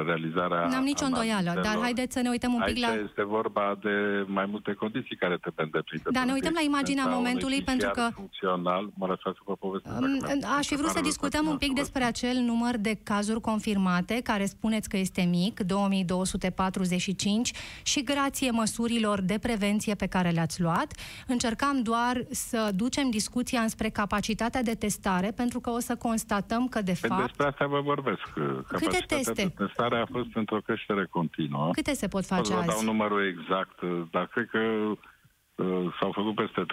realizarea... 0.05 0.67
N-am 0.67 0.83
nicio 0.83 1.05
îndoială, 1.05 1.51
dar 1.63 1.77
haideți 1.81 2.13
să 2.13 2.21
ne 2.21 2.29
uităm 2.29 2.53
un 2.53 2.61
pic 2.65 2.83
Aici 2.83 2.97
la... 2.97 3.03
este 3.07 3.23
vorba 3.23 3.77
de 3.83 4.25
mai 4.27 4.45
multe 4.45 4.73
condiții 4.73 5.15
care 5.15 5.37
trebuie 5.37 5.65
îndeplinite. 5.65 6.09
Da, 6.11 6.23
ne 6.23 6.33
uităm 6.33 6.51
la 6.55 6.61
imaginea 6.61 7.05
momentului 7.05 7.61
pentru 7.61 7.89
că... 7.93 8.07
funcțional, 8.13 8.89
mă 8.93 9.05
lăsați 9.05 9.37
să 9.37 9.43
vă 9.45 9.55
povestesc. 9.55 9.99
Um, 9.99 10.17
aș 10.57 10.67
fi 10.67 10.75
vrut 10.75 10.89
să 10.89 11.01
discutăm 11.01 11.47
un 11.47 11.57
pic 11.57 11.73
despre 11.73 12.03
acel 12.03 12.37
număr 12.37 12.77
de 12.77 12.99
cazuri 13.03 13.41
confirmate, 13.41 14.21
care 14.23 14.45
spuneți 14.45 14.89
că 14.89 14.97
este 14.97 15.21
mic, 15.21 15.59
2245, 15.59 17.51
și 17.83 18.03
grație 18.03 18.51
măsurilor 18.51 19.21
de 19.21 19.37
prevenție 19.41 19.95
pe 19.95 20.07
care 20.07 20.29
le-ați 20.29 20.61
luat, 20.61 20.93
încercam 21.27 21.81
doar 21.81 22.25
să 22.29 22.71
ducem 22.75 23.09
discuția 23.09 23.61
înspre 23.61 23.89
capacitatea 23.89 24.63
de 24.63 24.75
testare, 24.75 25.31
pentru 25.31 25.59
că 25.59 25.69
o 25.69 25.79
să 25.79 25.95
constatăm 25.95 26.67
că, 26.67 26.81
de 26.81 26.97
păi 27.01 27.09
fapt... 27.09 27.21
Despre 27.21 27.45
asta 27.45 27.65
vă 27.65 27.81
vorbesc. 27.81 28.21
Câte 28.67 29.03
teste? 29.07 29.53
Testarea 29.57 30.01
a 30.01 30.05
fost 30.11 30.29
într-o 30.33 30.59
creștere 30.65 31.05
continuă. 31.05 31.71
Câte 31.71 31.93
se 31.93 32.07
pot 32.07 32.25
face 32.25 32.53
azi? 32.53 32.67
dau 32.67 32.83
numărul 32.83 33.27
exact, 33.27 33.79
dar 34.11 34.27
cred 34.27 34.47
că 34.51 34.59
uh, 34.59 35.93
s-au 35.99 36.11
făcut 36.11 36.35
peste 36.35 36.65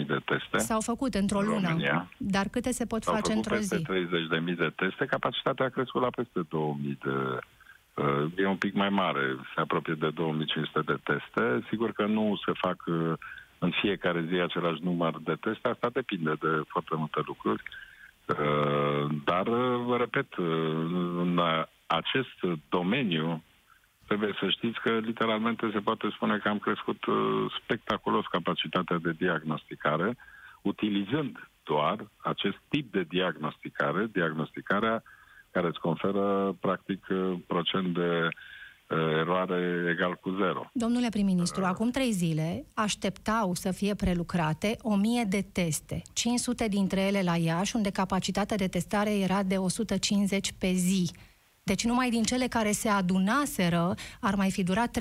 30.000 0.00 0.06
de 0.06 0.20
teste. 0.24 0.58
S-au 0.58 0.80
făcut 0.80 1.14
într-o 1.14 1.40
lună. 1.40 1.68
România. 1.68 2.08
Dar 2.16 2.48
câte 2.48 2.70
se 2.70 2.86
pot 2.86 3.02
s-au 3.02 3.14
face 3.14 3.32
într-o 3.32 3.56
zi? 3.56 3.68
S-au 3.68 3.78
făcut 3.84 4.08
peste 4.10 4.36
30.000 4.52 4.56
de 4.56 4.72
teste. 4.76 5.04
Capacitatea 5.04 5.66
a 5.66 5.68
crescut 5.68 6.02
la 6.02 6.10
peste 6.10 6.40
2.000 6.40 6.46
de... 7.04 7.38
Uh, 7.94 8.32
e 8.36 8.46
un 8.46 8.56
pic 8.56 8.74
mai 8.74 8.88
mare, 8.88 9.36
se 9.54 9.60
apropie 9.60 9.94
de 9.94 10.10
2500 10.10 10.80
de 10.92 10.98
teste. 11.04 11.66
Sigur 11.68 11.92
că 11.92 12.06
nu 12.06 12.38
se 12.46 12.52
fac 12.54 12.84
uh, 12.86 13.12
în 13.58 13.70
fiecare 13.80 14.24
zi 14.28 14.34
același 14.34 14.80
număr 14.82 15.20
de 15.24 15.36
teste, 15.40 15.68
asta 15.68 15.88
depinde 15.92 16.32
de 16.40 16.62
foarte 16.66 16.94
multe 16.96 17.20
lucruri. 17.26 17.62
Uh, 18.26 19.10
dar, 19.24 19.48
vă 19.86 19.96
repet, 19.96 20.36
uh, 20.36 20.46
în 21.24 21.40
acest 21.88 22.38
domeniu 22.68 23.42
trebuie 24.06 24.36
să 24.40 24.48
știți 24.48 24.80
că 24.80 24.90
literalmente 24.98 25.70
se 25.72 25.80
poate 25.80 26.08
spune 26.14 26.38
că 26.38 26.48
am 26.48 26.58
crescut 26.58 27.04
uh, 27.04 27.16
spectaculos 27.62 28.26
capacitatea 28.26 28.98
de 28.98 29.12
diagnosticare, 29.12 30.16
utilizând 30.62 31.48
doar 31.62 32.08
acest 32.16 32.56
tip 32.68 32.92
de 32.92 33.02
diagnosticare, 33.02 34.08
diagnosticarea 34.12 35.02
care 35.50 35.66
îți 35.66 35.80
conferă 35.80 36.56
practic 36.60 37.06
procent 37.46 37.94
de 37.94 38.28
eroare 39.20 39.90
egal 39.90 40.14
cu 40.14 40.30
zero. 40.30 40.70
Domnule 40.72 41.08
prim-ministru, 41.08 41.60
uh. 41.60 41.68
acum 41.68 41.90
trei 41.90 42.12
zile 42.12 42.64
așteptau 42.74 43.54
să 43.54 43.72
fie 43.72 43.94
prelucrate 43.94 44.76
o 44.82 44.96
mie 44.96 45.24
de 45.24 45.42
teste, 45.52 46.02
500 46.12 46.68
dintre 46.68 47.00
ele 47.00 47.22
la 47.22 47.36
Iași, 47.36 47.76
unde 47.76 47.90
capacitatea 47.90 48.56
de 48.56 48.68
testare 48.68 49.18
era 49.18 49.42
de 49.42 49.56
150 49.56 50.52
pe 50.58 50.72
zi. 50.72 51.10
Deci 51.70 51.84
numai 51.84 52.08
din 52.10 52.22
cele 52.22 52.46
care 52.46 52.70
se 52.70 52.88
adunaseră 52.88 53.94
ar 54.20 54.34
mai 54.34 54.50
fi 54.50 54.62
durat 54.62 54.90
3-4 54.98 55.00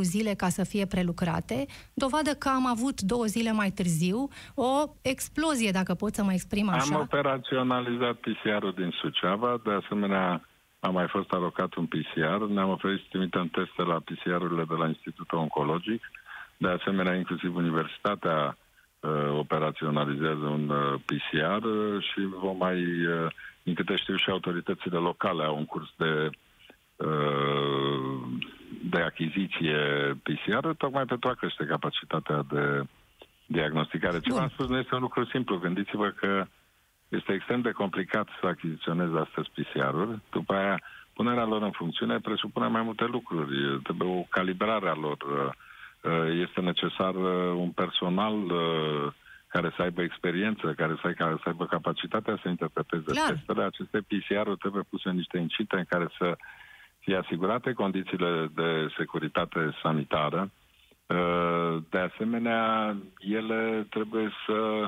zile 0.00 0.32
ca 0.34 0.48
să 0.48 0.64
fie 0.64 0.86
prelucrate, 0.86 1.66
dovadă 1.94 2.30
că 2.30 2.48
am 2.48 2.66
avut 2.66 3.00
două 3.00 3.24
zile 3.24 3.52
mai 3.52 3.70
târziu 3.70 4.28
o 4.54 4.70
explozie, 5.02 5.70
dacă 5.70 5.94
pot 5.94 6.14
să 6.14 6.22
mă 6.24 6.32
exprim 6.32 6.68
așa. 6.68 6.94
Am 6.94 7.00
operaționalizat 7.00 8.14
PCR-ul 8.24 8.74
din 8.76 8.90
Suceava, 9.00 9.60
de 9.64 9.72
asemenea 9.82 10.48
a 10.80 10.88
mai 10.88 11.06
fost 11.08 11.30
alocat 11.32 11.74
un 11.74 11.86
PCR, 11.86 12.40
ne-am 12.48 12.70
oferit 12.70 12.98
să 12.98 13.06
trimitem 13.10 13.46
teste 13.48 13.82
la 13.82 13.98
PCR-urile 14.06 14.64
de 14.68 14.74
la 14.78 14.86
Institutul 14.86 15.38
Oncologic, 15.38 16.02
de 16.56 16.68
asemenea 16.68 17.14
inclusiv 17.14 17.56
Universitatea 17.56 18.56
uh, 19.00 19.38
operaționalizează 19.38 20.46
un 20.58 20.68
uh, 20.68 21.00
PCR 21.06 21.64
uh, 21.64 22.02
și 22.02 22.20
vom 22.42 22.56
mai, 22.56 22.78
uh, 23.06 23.26
din 23.68 23.76
câte 23.76 23.96
știu 23.96 24.16
și 24.16 24.30
autoritățile 24.30 24.98
locale 24.98 25.44
au 25.44 25.56
un 25.56 25.64
curs 25.64 25.88
de 25.96 26.30
uh, 26.96 28.20
de 28.90 29.00
achiziție 29.00 29.78
PCR, 30.22 30.66
tocmai 30.76 31.04
pentru 31.04 31.28
a 31.28 31.34
crește 31.34 31.64
capacitatea 31.64 32.42
de 32.52 32.82
diagnosticare. 33.46 34.20
Ce 34.20 34.32
v-am 34.32 34.48
spus 34.48 34.68
nu 34.68 34.78
este 34.78 34.94
un 34.94 35.00
lucru 35.00 35.24
simplu. 35.24 35.58
Gândiți-vă 35.58 36.08
că 36.08 36.46
este 37.08 37.32
extrem 37.32 37.60
de 37.60 37.70
complicat 37.70 38.28
să 38.40 38.46
achiziționezi 38.46 39.16
astăzi 39.16 39.50
PCR-uri. 39.54 40.18
După 40.30 40.54
aia, 40.54 40.80
punerea 41.12 41.44
lor 41.44 41.62
în 41.62 41.70
funcțiune 41.70 42.18
presupune 42.18 42.66
mai 42.66 42.82
multe 42.82 43.04
lucruri. 43.04 43.80
Trebuie 43.82 44.08
o 44.08 44.26
calibrare 44.28 44.88
a 44.88 44.94
lor. 44.94 45.18
Este 46.42 46.60
necesar 46.60 47.14
un 47.64 47.70
personal 47.70 48.34
care 49.48 49.72
să 49.76 49.82
aibă 49.82 50.02
experiență, 50.02 50.72
care 50.76 50.96
să, 51.02 51.12
care 51.12 51.34
să 51.42 51.48
aibă 51.48 51.66
capacitatea 51.66 52.38
să 52.42 52.48
interpreteze 52.48 53.10
Clar. 53.10 53.30
testele. 53.32 53.62
Aceste 53.62 53.98
PCR-uri 54.08 54.58
trebuie 54.58 54.82
puse 54.88 55.08
în 55.08 55.16
niște 55.16 55.38
incite 55.38 55.76
în 55.76 55.84
care 55.88 56.06
să 56.18 56.36
fie 56.98 57.16
asigurate 57.16 57.72
condițiile 57.72 58.50
de 58.54 58.88
securitate 58.96 59.70
sanitară. 59.82 60.50
De 61.88 61.98
asemenea, 61.98 62.96
ele 63.18 63.86
trebuie 63.90 64.30
să 64.46 64.86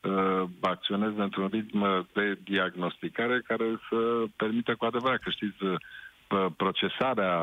uh, 0.00 0.48
acționeze 0.60 1.20
într-un 1.20 1.46
ritm 1.46 2.08
de 2.12 2.38
diagnosticare 2.44 3.42
care 3.46 3.80
să 3.88 4.24
permită 4.36 4.74
cu 4.74 4.84
adevărat, 4.84 5.20
că 5.20 5.30
știți, 5.30 5.64
uh, 5.64 5.74
procesarea 6.56 7.36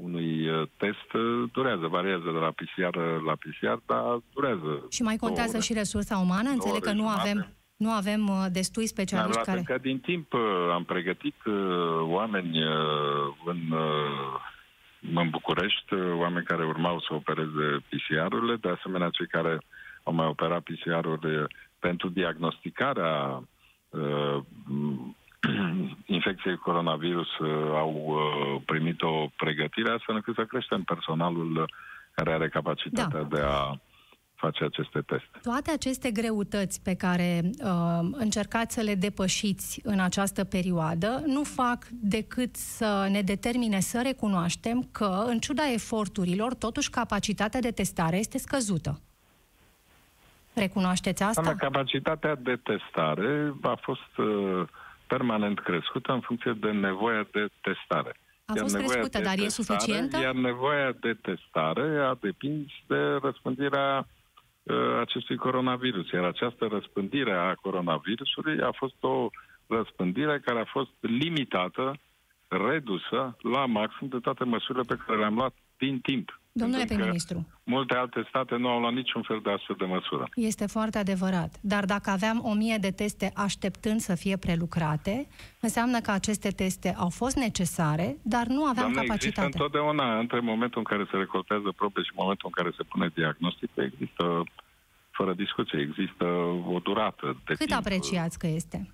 unui 0.00 0.48
uh, 0.48 0.68
test 0.76 1.12
uh, 1.12 1.50
durează, 1.52 1.86
variază 1.86 2.24
de 2.24 2.38
la 2.38 2.50
PCR 2.50 2.96
la 3.26 3.32
PCR, 3.32 3.78
dar 3.86 4.20
durează. 4.34 4.86
Și 4.90 5.02
mai 5.02 5.16
contează 5.16 5.58
și 5.58 5.72
resursa 5.72 6.18
umană? 6.18 6.48
Înțeleg 6.48 6.82
că 6.82 6.92
nu 6.92 7.08
avem, 7.08 7.46
nu 7.76 7.90
avem 7.90 8.48
destui 8.52 8.86
specialiști 8.86 9.42
care... 9.42 9.62
Că 9.64 9.78
din 9.78 9.98
timp 9.98 10.34
am 10.72 10.84
pregătit 10.84 11.36
oameni 12.00 12.58
în, 13.44 13.60
în 15.14 15.28
București, 15.30 15.94
oameni 15.94 16.44
care 16.44 16.64
urmau 16.64 17.00
să 17.00 17.14
opereze 17.14 17.84
PCR-urile, 17.88 18.56
de 18.56 18.68
asemenea 18.68 19.08
cei 19.08 19.26
care 19.26 19.60
au 20.02 20.12
mai 20.12 20.26
operat 20.26 20.62
PCR-uri 20.62 21.46
pentru 21.80 22.08
diagnosticarea 22.08 23.42
uh, 23.88 24.42
infecției 26.16 26.56
coronavirus 26.56 27.38
uh, 27.38 27.48
au 27.74 28.04
uh, 28.06 28.62
primit 28.66 29.02
o 29.02 29.26
pregătire 29.36 29.90
astfel 29.92 30.14
încât 30.14 30.34
să 30.34 30.44
creștem 30.44 30.82
personalul 30.82 31.70
care 32.14 32.32
are 32.32 32.48
capacitatea 32.48 33.22
da. 33.22 33.36
de 33.36 33.42
a 33.42 33.78
face 34.34 34.64
aceste 34.64 35.00
teste. 35.00 35.38
Toate 35.42 35.70
aceste 35.70 36.10
greutăți 36.10 36.82
pe 36.82 36.94
care 36.94 37.40
uh, 37.44 38.08
încercați 38.12 38.74
să 38.74 38.80
le 38.80 38.94
depășiți 38.94 39.80
în 39.84 40.00
această 40.00 40.44
perioadă 40.44 41.22
nu 41.26 41.42
fac 41.42 41.84
decât 41.90 42.56
să 42.56 43.08
ne 43.10 43.22
determine 43.22 43.80
să 43.80 44.00
recunoaștem 44.02 44.88
că, 44.92 45.24
în 45.26 45.38
ciuda 45.38 45.72
eforturilor, 45.72 46.54
totuși 46.54 46.90
capacitatea 46.90 47.60
de 47.60 47.70
testare 47.70 48.16
este 48.16 48.38
scăzută. 48.38 49.00
Recunoașteți 50.54 51.22
asta? 51.22 51.42
Doamna, 51.42 51.60
capacitatea 51.60 52.34
de 52.34 52.56
testare 52.62 53.54
a 53.62 53.78
fost 53.80 54.16
uh, 54.16 54.68
permanent 55.14 55.58
crescută 55.60 56.12
în 56.12 56.20
funcție 56.20 56.52
de 56.64 56.70
nevoia 56.70 57.26
de 57.32 57.48
testare. 57.60 58.12
A 58.44 58.52
fost 58.56 58.76
crescută, 58.76 59.18
dar 59.18 59.34
testare, 59.34 59.42
e 59.42 59.48
suficientă? 59.48 60.18
Iar 60.18 60.34
nevoia 60.34 60.90
de 61.00 61.12
testare 61.28 61.88
a 62.10 62.14
depins 62.20 62.68
de 62.86 63.00
răspândirea 63.22 64.06
uh, 64.62 64.76
acestui 65.00 65.36
coronavirus. 65.36 66.10
Iar 66.10 66.24
această 66.24 66.66
răspândire 66.66 67.32
a 67.32 67.54
coronavirusului 67.54 68.60
a 68.60 68.72
fost 68.72 68.98
o 69.00 69.28
răspândire 69.66 70.40
care 70.44 70.60
a 70.60 70.64
fost 70.64 70.90
limitată, 71.00 71.94
redusă 72.48 73.36
la 73.54 73.66
maxim 73.66 74.08
de 74.08 74.18
toate 74.18 74.44
măsurile 74.44 74.84
pe 74.86 74.98
care 75.06 75.18
le-am 75.18 75.34
luat 75.34 75.54
din 75.78 76.00
timp. 76.00 76.39
Domnule 76.52 76.84
prim-ministru. 76.84 77.46
Multe 77.64 77.94
alte 77.94 78.24
state 78.28 78.56
nu 78.56 78.68
au 78.68 78.80
luat 78.80 78.92
niciun 78.92 79.22
fel 79.22 79.40
de 79.42 79.50
astfel 79.50 79.76
de 79.78 79.84
măsură. 79.84 80.28
Este 80.34 80.66
foarte 80.66 80.98
adevărat. 80.98 81.58
Dar 81.60 81.84
dacă 81.84 82.10
aveam 82.10 82.40
o 82.44 82.54
mie 82.54 82.76
de 82.80 82.90
teste 82.90 83.32
așteptând 83.34 84.00
să 84.00 84.14
fie 84.14 84.36
prelucrate, 84.36 85.26
înseamnă 85.60 86.00
că 86.00 86.10
aceste 86.10 86.50
teste 86.50 86.94
au 86.98 87.08
fost 87.08 87.36
necesare, 87.36 88.16
dar 88.22 88.46
nu 88.46 88.64
aveam 88.64 88.92
Doamne, 88.92 89.00
capacitate. 89.00 89.46
Există 89.46 89.62
întotdeauna, 89.64 90.18
între 90.18 90.40
momentul 90.40 90.78
în 90.78 90.84
care 90.84 91.08
se 91.10 91.16
recoltează 91.16 91.72
probe 91.76 92.02
și 92.02 92.10
momentul 92.14 92.50
în 92.54 92.62
care 92.62 92.74
se 92.76 92.82
pune 92.82 93.10
diagnostic, 93.14 93.70
există, 93.74 94.42
fără 95.10 95.32
discuție, 95.32 95.78
există 95.80 96.24
o 96.74 96.78
durată 96.82 97.26
de 97.44 97.54
Cât 97.54 97.66
timp. 97.66 97.80
apreciați 97.80 98.38
că 98.38 98.46
este? 98.46 98.90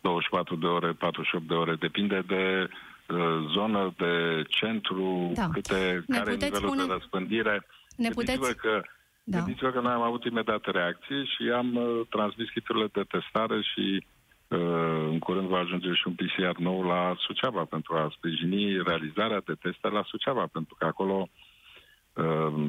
24 0.00 0.56
de 0.56 0.66
ore, 0.66 0.92
48 0.92 1.48
de 1.48 1.54
ore, 1.54 1.74
depinde 1.74 2.22
de 2.26 2.68
Uh, 2.70 2.95
zonă 3.52 3.94
de 3.96 4.42
centru, 4.48 5.32
da. 5.34 5.48
câte, 5.52 6.04
ne 6.06 6.16
care 6.18 6.32
e 6.32 6.34
nivelul 6.34 6.68
spune... 6.68 6.84
de 6.86 6.92
răspândire. 6.92 7.66
Ne 7.96 8.08
puteți... 8.08 8.56
că 8.56 8.82
da. 9.28 9.38
Gândiți-vă 9.38 9.70
că 9.70 9.80
noi 9.80 9.92
am 9.92 10.02
avut 10.02 10.24
imediat 10.24 10.64
reacție 10.64 11.24
și 11.24 11.50
am 11.54 11.76
uh, 11.76 12.00
transmis 12.08 12.48
kiturile 12.50 12.88
de 12.92 13.02
testare 13.02 13.60
și 13.60 14.06
uh, 14.48 15.06
în 15.10 15.18
curând 15.18 15.48
va 15.48 15.58
ajunge 15.58 15.92
și 15.92 16.06
un 16.06 16.14
PCR 16.14 16.58
nou 16.58 16.82
la 16.82 17.14
Suceava 17.18 17.64
pentru 17.64 17.94
a 17.94 18.12
sprijini 18.16 18.82
realizarea 18.82 19.42
de 19.46 19.54
teste 19.60 19.88
la 19.88 20.02
Suceava, 20.06 20.46
pentru 20.52 20.74
că 20.78 20.84
acolo 20.86 21.28
uh, 22.12 22.66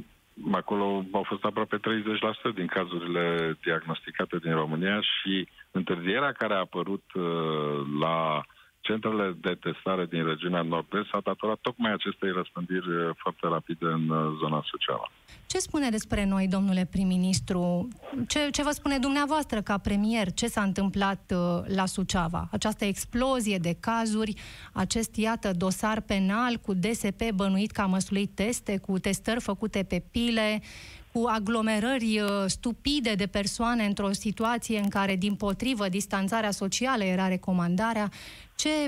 acolo 0.51 1.05
au 1.11 1.23
fost 1.23 1.43
aproape 1.43 1.77
30% 1.77 2.53
din 2.55 2.67
cazurile 2.67 3.57
diagnosticate 3.63 4.37
din 4.37 4.53
România 4.53 5.01
și 5.01 5.47
întârzierea 5.71 6.31
care 6.31 6.53
a 6.53 6.65
apărut 6.67 7.03
uh, 7.13 7.23
la 7.99 8.45
centrele 8.89 9.27
de 9.41 9.53
testare 9.65 10.05
din 10.05 10.23
regiunea 10.31 10.61
nord-est 10.61 11.07
s-a 11.11 11.21
datorat 11.23 11.59
tocmai 11.61 11.91
acestei 11.93 12.31
răspândiri 12.39 12.89
eh, 12.91 13.09
foarte 13.23 13.45
rapide 13.55 13.85
în 13.97 14.05
eh, 14.09 14.17
zona 14.41 14.61
socială. 14.71 15.07
Ce 15.47 15.57
spune 15.57 15.89
despre 15.89 16.25
noi, 16.25 16.47
domnule 16.47 16.87
prim-ministru? 16.91 17.87
Ce, 18.27 18.49
ce 18.51 18.63
vă 18.63 18.71
spune 18.71 18.97
dumneavoastră 18.97 19.61
ca 19.61 19.77
premier? 19.77 20.31
Ce 20.31 20.47
s-a 20.47 20.61
întâmplat 20.61 21.33
uh, 21.35 21.75
la 21.75 21.85
Suceava? 21.85 22.47
Această 22.51 22.85
explozie 22.85 23.57
de 23.57 23.77
cazuri, 23.79 24.33
acest, 24.73 25.15
iată, 25.15 25.51
dosar 25.51 26.01
penal 26.01 26.55
cu 26.55 26.73
DSP 26.73 27.31
bănuit 27.33 27.71
că 27.71 27.81
a 27.81 27.85
măsulit 27.85 28.35
teste, 28.35 28.77
cu 28.77 28.99
testări 28.99 29.41
făcute 29.41 29.83
pe 29.83 30.03
pile, 30.11 30.61
cu 31.11 31.27
aglomerări 31.27 32.19
uh, 32.19 32.29
stupide 32.45 33.13
de 33.13 33.27
persoane 33.27 33.85
într-o 33.85 34.11
situație 34.11 34.79
în 34.79 34.89
care, 34.89 35.15
din 35.15 35.35
potrivă, 35.35 35.89
distanțarea 35.89 36.51
socială 36.51 37.03
era 37.03 37.27
recomandarea. 37.27 38.09
Ce, 38.57 38.87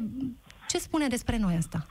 ce 0.67 0.77
spune 0.77 1.07
despre 1.07 1.38
noi 1.38 1.55
asta? 1.55 1.85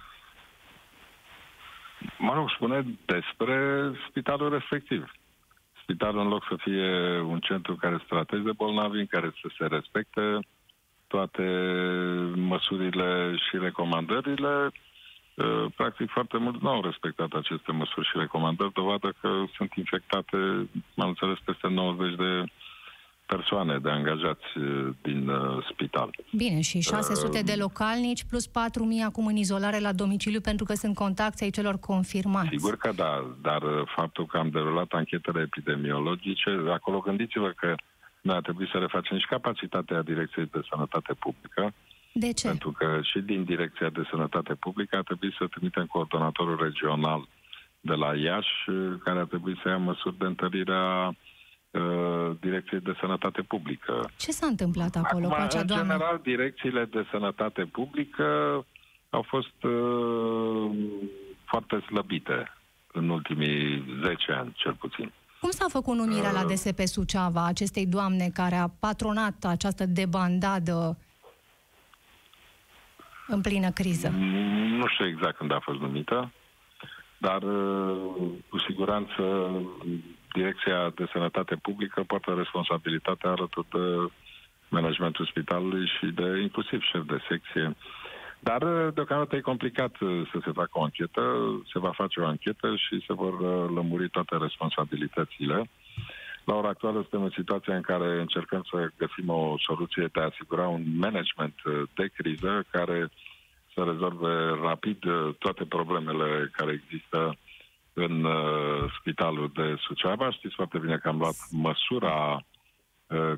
Mă 2.18 2.34
rog, 2.34 2.50
spune 2.50 2.84
despre 3.06 3.90
spitalul 4.08 4.50
respectiv. 4.50 5.12
Spitalul, 5.82 6.20
în 6.20 6.28
loc 6.28 6.44
să 6.48 6.56
fie 6.58 7.20
un 7.20 7.40
centru 7.40 7.74
care 7.76 7.96
să 7.96 8.04
trateze 8.08 8.52
bolnavi, 8.52 8.98
în 8.98 9.06
care 9.06 9.32
să 9.40 9.50
se 9.58 9.66
respecte 9.66 10.38
toate 11.06 11.42
măsurile 12.34 13.34
și 13.36 13.58
recomandările, 13.58 14.72
Uh, 15.38 15.66
practic 15.76 16.10
foarte 16.10 16.36
mult 16.36 16.60
nu 16.62 16.68
au 16.68 16.82
respectat 16.82 17.32
aceste 17.32 17.72
măsuri 17.72 18.06
și 18.06 18.18
recomandări, 18.18 18.72
dovadă 18.72 19.14
că 19.20 19.44
sunt 19.56 19.72
infectate, 19.74 20.36
am 20.96 21.08
înțeles, 21.08 21.38
peste 21.44 21.68
90 21.68 22.16
de 22.16 22.44
persoane, 23.34 23.78
de 23.78 23.90
angajați 23.90 24.48
uh, 24.58 24.88
din 25.02 25.28
uh, 25.28 25.66
spital. 25.70 26.10
Bine, 26.36 26.60
și 26.60 26.80
600 26.80 27.38
uh, 27.38 27.44
de 27.44 27.54
localnici 27.64 28.24
plus 28.30 28.48
4.000 28.48 28.52
acum 29.04 29.26
în 29.26 29.36
izolare 29.36 29.78
la 29.78 29.92
domiciliu 29.92 30.40
pentru 30.40 30.64
că 30.64 30.74
sunt 30.74 30.94
contacte 30.94 31.44
ai 31.44 31.50
celor 31.50 31.76
confirmați. 31.78 32.48
Sigur 32.48 32.76
că 32.76 32.90
da, 32.96 33.12
dar 33.42 33.62
faptul 33.96 34.26
că 34.26 34.36
am 34.38 34.50
derulat 34.50 34.90
anchetele 34.92 35.40
epidemiologice, 35.40 36.50
acolo 36.78 36.98
gândiți-vă 36.98 37.50
că 37.56 37.74
noi 38.20 38.36
a 38.36 38.40
trebuit 38.40 38.68
să 38.68 38.78
refacem 38.78 39.18
și 39.18 39.26
capacitatea 39.26 40.02
Direcției 40.02 40.48
de 40.52 40.60
Sănătate 40.70 41.12
Publică, 41.18 41.72
de 42.12 42.32
ce? 42.32 42.46
Pentru 42.46 42.70
că 42.70 43.00
și 43.02 43.18
din 43.18 43.44
Direcția 43.44 43.88
de 43.88 44.02
Sănătate 44.10 44.54
Publică 44.54 44.96
a 44.96 45.02
trebuit 45.02 45.34
să 45.38 45.46
trimitem 45.46 45.86
coordonatorul 45.86 46.58
regional 46.62 47.28
de 47.80 47.94
la 47.94 48.16
Iași, 48.16 48.56
care 49.04 49.18
a 49.18 49.24
trebuit 49.32 49.58
să 49.62 49.68
ia 49.68 49.76
măsuri 49.76 50.18
de 50.18 50.24
întărire 50.24 50.74
a 50.74 51.14
uh, 51.80 52.36
Direcției 52.40 52.80
de 52.80 52.96
Sănătate 53.00 53.42
Publică. 53.42 54.10
Ce 54.16 54.30
s-a 54.30 54.46
întâmplat 54.46 54.96
acolo 54.96 55.26
Acum, 55.26 55.36
cu 55.36 55.42
acea 55.42 55.60
în 55.60 55.66
doamnă? 55.66 55.92
În 55.92 55.98
general, 55.98 56.20
direcțiile 56.22 56.84
de 56.84 57.06
sănătate 57.10 57.64
publică 57.64 58.26
au 59.10 59.22
fost 59.22 59.62
uh, 59.62 60.70
foarte 61.44 61.80
slăbite 61.86 62.52
în 62.92 63.08
ultimii 63.08 63.84
10 64.02 64.32
ani, 64.32 64.52
cel 64.56 64.74
puțin. 64.74 65.12
Cum 65.40 65.50
s-a 65.50 65.66
făcut 65.68 65.94
numirea 65.94 66.30
uh, 66.30 66.40
la 66.42 66.44
DSP 66.44 66.80
Suceava 66.80 67.44
acestei 67.44 67.86
doamne 67.86 68.28
care 68.34 68.54
a 68.54 68.68
patronat 68.68 69.44
această 69.44 69.86
debandadă 69.86 70.98
în 73.26 73.40
plină 73.40 73.70
criză? 73.70 74.08
Nu 74.78 74.86
știu 74.86 75.06
exact 75.06 75.36
când 75.36 75.52
a 75.52 75.60
fost 75.62 75.78
numită, 75.78 76.32
dar 77.18 77.42
uh, 77.42 77.96
cu 78.48 78.58
siguranță 78.58 79.22
Direcția 80.38 80.92
de 80.94 81.06
Sănătate 81.12 81.54
Publică 81.56 82.02
poartă 82.06 82.30
responsabilitatea 82.36 83.30
alături 83.30 83.66
de 83.70 84.12
managementul 84.68 85.26
spitalului 85.26 85.86
și 85.98 86.06
de 86.06 86.40
inclusiv 86.40 86.80
șef 86.82 87.02
de 87.06 87.18
secție. 87.28 87.76
Dar 88.38 88.62
uh, 88.62 88.94
deocamdată 88.94 89.36
e 89.36 89.50
complicat 89.52 90.00
uh, 90.00 90.28
să 90.32 90.38
se 90.44 90.50
facă 90.50 90.70
o 90.72 90.82
anchetă, 90.82 91.22
se 91.72 91.78
va 91.78 91.90
face 91.90 92.20
o 92.20 92.26
anchetă 92.26 92.76
și 92.76 93.04
se 93.06 93.12
vor 93.12 93.34
lămuri 93.70 94.08
toate 94.08 94.36
responsabilitățile. 94.36 95.70
La 96.44 96.54
ora 96.54 96.68
actuală 96.68 96.98
suntem 97.00 97.22
în 97.22 97.34
situația 97.40 97.74
în 97.76 97.82
care 97.82 98.20
încercăm 98.20 98.62
să 98.70 98.90
găsim 98.98 99.28
o 99.28 99.54
soluție 99.58 100.08
de 100.12 100.20
a 100.20 100.30
asigura 100.32 100.66
un 100.68 100.82
management 100.98 101.54
de 101.94 102.10
criză 102.16 102.64
care 102.70 103.10
să 103.74 103.80
rezolve 103.82 104.34
rapid 104.62 104.98
toate 105.38 105.64
problemele 105.64 106.50
care 106.52 106.72
există 106.82 107.36
în 107.98 108.24
uh, 108.24 108.92
spitalul 108.98 109.50
de 109.54 109.74
Suceava. 109.78 110.30
Știți 110.30 110.54
foarte 110.54 110.78
bine 110.78 110.96
că 110.96 111.08
am 111.08 111.18
luat 111.18 111.36
măsura 111.50 112.44
uh, 113.06 113.32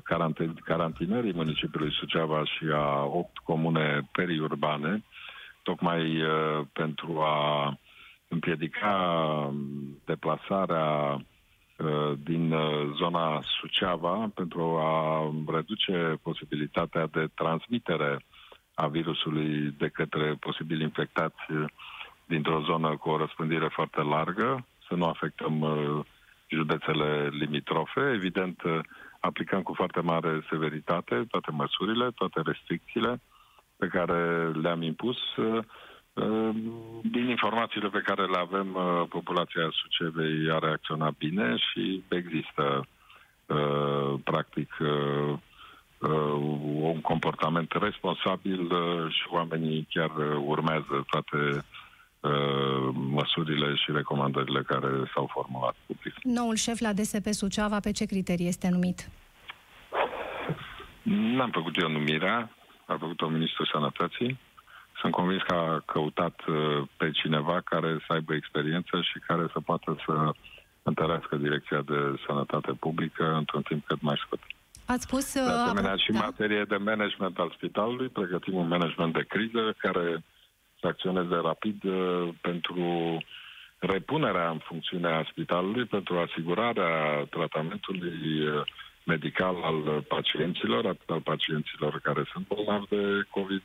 carantinării 0.63 1.33
municipiului 1.33 1.93
Suceava 1.93 2.43
și 2.45 2.65
a 2.73 3.03
opt 3.03 3.37
comune 3.37 4.09
periurbane, 4.11 5.03
tocmai 5.63 6.21
uh, 6.21 6.61
pentru 6.73 7.19
a 7.21 7.77
împiedica 8.27 9.53
deplasarea 10.05 11.17
Uh, 11.83 12.13
din 12.23 12.51
uh, 12.51 12.91
zona 12.95 13.41
Suceava 13.59 14.31
pentru 14.35 14.77
a 14.77 15.21
reduce 15.47 16.19
posibilitatea 16.21 17.07
de 17.07 17.27
transmitere 17.35 18.19
a 18.73 18.87
virusului 18.87 19.75
de 19.77 19.87
către 19.87 20.35
posibili 20.39 20.83
infectați 20.83 21.51
uh, 21.51 21.63
dintr-o 22.31 22.61
zonă 22.61 22.97
cu 22.97 23.09
o 23.09 23.17
răspândire 23.17 23.67
foarte 23.67 24.01
largă, 24.01 24.65
să 24.87 24.93
nu 24.95 25.05
afectăm 25.05 25.55
județele 26.47 27.29
limitrofe. 27.31 28.11
Evident, 28.13 28.61
aplicăm 29.19 29.61
cu 29.61 29.73
foarte 29.73 30.01
mare 30.01 30.45
severitate 30.49 31.25
toate 31.29 31.51
măsurile, 31.51 32.11
toate 32.15 32.41
restricțiile 32.45 33.21
pe 33.77 33.87
care 33.87 34.51
le-am 34.51 34.81
impus 34.81 35.17
din 37.01 37.29
informațiile 37.29 37.89
pe 37.89 38.01
care 38.05 38.25
le 38.25 38.37
avem, 38.37 38.73
uh, 38.73 39.03
populația 39.09 39.69
Sucevei 39.71 40.51
a 40.51 40.59
reacționat 40.59 41.13
bine 41.17 41.55
și 41.57 42.03
există 42.07 42.87
uh, 43.45 44.13
practic 44.23 44.77
uh, 44.79 45.39
un 46.81 47.01
comportament 47.01 47.71
responsabil 47.71 48.71
și 49.09 49.23
oamenii 49.29 49.87
chiar 49.89 50.11
urmează 50.45 51.05
toate 51.09 51.65
măsurile 52.93 53.75
și 53.75 53.91
recomandările 53.91 54.61
care 54.61 54.87
s-au 55.13 55.29
formulat 55.33 55.75
public. 55.85 56.13
Noul 56.23 56.55
șef 56.55 56.79
la 56.79 56.93
DSP 56.93 57.27
Suceava 57.27 57.79
pe 57.79 57.91
ce 57.91 58.05
criterii 58.05 58.47
este 58.47 58.69
numit? 58.69 59.09
N-am 61.01 61.49
făcut 61.51 61.75
eu 61.81 61.89
numirea, 61.89 62.55
a 62.85 62.97
făcut-o 62.99 63.27
Ministrul 63.27 63.69
Sănătății. 63.71 64.39
Sunt 64.99 65.13
convins 65.13 65.41
că 65.41 65.53
a 65.53 65.83
căutat 65.85 66.39
uh, 66.47 66.87
pe 66.97 67.11
cineva 67.11 67.61
care 67.61 68.03
să 68.07 68.13
aibă 68.13 68.33
experiență 68.33 69.01
și 69.01 69.19
care 69.27 69.45
să 69.53 69.59
poată 69.59 69.95
să 70.05 70.31
întărească 70.83 71.35
Direcția 71.35 71.81
de 71.81 71.99
Sănătate 72.27 72.71
Publică 72.71 73.33
într-un 73.35 73.61
timp 73.61 73.85
cât 73.85 74.01
mai 74.01 74.21
scurt. 74.25 74.41
Ați 74.85 75.03
spus... 75.03 75.33
De 75.33 75.39
asemenea, 75.39 75.95
și 75.95 76.09
în 76.09 76.19
da. 76.19 76.25
materie 76.25 76.63
de 76.63 76.75
management 76.75 77.37
al 77.37 77.53
spitalului, 77.55 78.07
pregătim 78.07 78.55
un 78.55 78.67
management 78.67 79.13
de 79.13 79.25
criză 79.27 79.75
care 79.77 80.23
să 80.81 80.87
acționeze 80.87 81.35
rapid 81.35 81.83
uh, 81.83 82.29
pentru 82.41 83.17
repunerea 83.79 84.49
în 84.49 84.57
funcțiune 84.57 85.07
a 85.07 85.23
spitalului, 85.31 85.85
pentru 85.85 86.17
asigurarea 86.17 87.25
tratamentului 87.29 88.47
uh, 88.47 88.61
medical 89.03 89.55
al 89.63 90.01
pacienților, 90.07 90.85
atât 90.85 91.09
al 91.09 91.21
pacienților 91.21 91.99
care 92.03 92.23
sunt 92.31 92.47
bolnavi 92.47 92.87
de 92.89 93.03
COVID, 93.29 93.63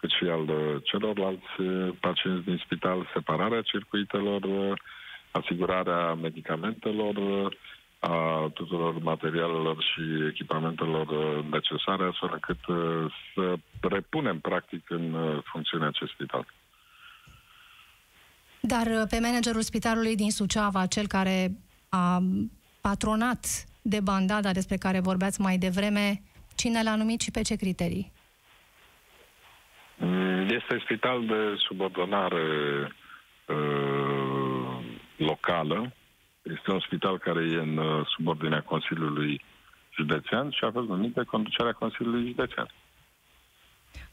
cât 0.00 0.10
și 0.10 0.24
al 0.24 0.44
celorlalți 0.82 1.52
pacienți 2.00 2.44
din 2.44 2.60
spital, 2.64 3.10
separarea 3.14 3.60
circuitelor, 3.60 4.42
asigurarea 5.30 6.14
medicamentelor, 6.14 7.14
a 8.00 8.50
tuturor 8.54 8.98
materialelor 8.98 9.82
și 9.82 10.26
echipamentelor 10.28 11.06
necesare, 11.44 12.04
astfel 12.04 12.30
încât 12.32 12.58
să 13.34 13.54
repunem 13.80 14.38
practic 14.38 14.90
în 14.90 15.16
funcțiune 15.44 15.86
acest 15.86 16.12
spital. 16.12 16.46
Dar 18.60 18.86
pe 19.10 19.18
managerul 19.20 19.60
spitalului 19.60 20.16
din 20.16 20.30
Suceava, 20.30 20.86
cel 20.86 21.06
care 21.06 21.50
a 21.88 22.22
patronat 22.80 23.64
de 23.82 24.00
bandada 24.00 24.52
despre 24.52 24.76
care 24.76 25.00
vorbeați 25.00 25.40
mai 25.40 25.56
devreme, 25.56 26.22
cine 26.56 26.82
l-a 26.82 26.96
numit 26.96 27.20
și 27.20 27.30
pe 27.30 27.42
ce 27.42 27.56
criterii? 27.56 28.12
Mm, 29.96 30.48
este 30.48 30.80
spital 30.84 31.26
de 31.26 31.54
subordonare 31.68 32.46
uh, 33.46 34.78
locală. 35.16 35.92
Este 36.42 36.70
un 36.70 36.80
spital 36.80 37.18
care 37.18 37.42
e 37.44 37.56
în 37.56 37.76
uh, 37.76 38.06
subordinea 38.16 38.62
Consiliului 38.62 39.40
Județean 39.94 40.50
și 40.50 40.64
a 40.64 40.70
fost 40.70 40.88
numit 40.88 41.14
de 41.14 41.22
conducerea 41.22 41.72
Consiliului 41.72 42.26
Județean. 42.26 42.68